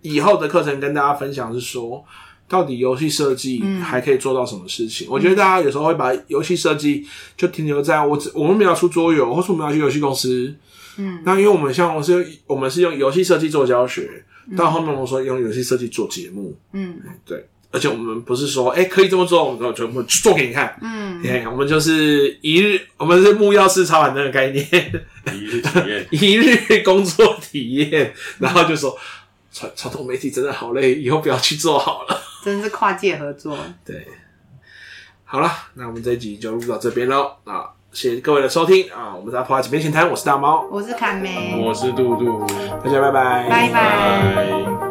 [0.02, 2.06] 以后的课程跟大家分享，是说
[2.48, 5.08] 到底游戏设计还可以做到什么事情。
[5.08, 10.56] 嗯、我觉得大家有时候会把游戏设计就停留在我只我们没有出桌游，或是我们要去游戏公司。
[10.98, 14.24] 嗯，那因为我们像我是我们是用游戏设计做教学。
[14.58, 24.66] 到后面我们说用游戏设计做节目，嗯，对，而且我们不是说哎、欸、可以这么做，我们就全部做给你看，嗯，哎，我们就是一日，我们是木曜四超玩那个概念，
[25.34, 28.98] 一日体验， 一日工作体验，然后就说
[29.52, 34.08] 传传统媒体真的好累，以后不要去做好了，真是跨界合作，对，
[35.24, 37.70] 好了，那我们这一集就录到这边喽啊。
[37.92, 39.16] 谢谢各位的收听啊！
[39.16, 42.46] 我们在破解边闲谈，我是大猫，我是卡梅，我是杜杜，
[42.84, 44.89] 大家拜拜，拜拜。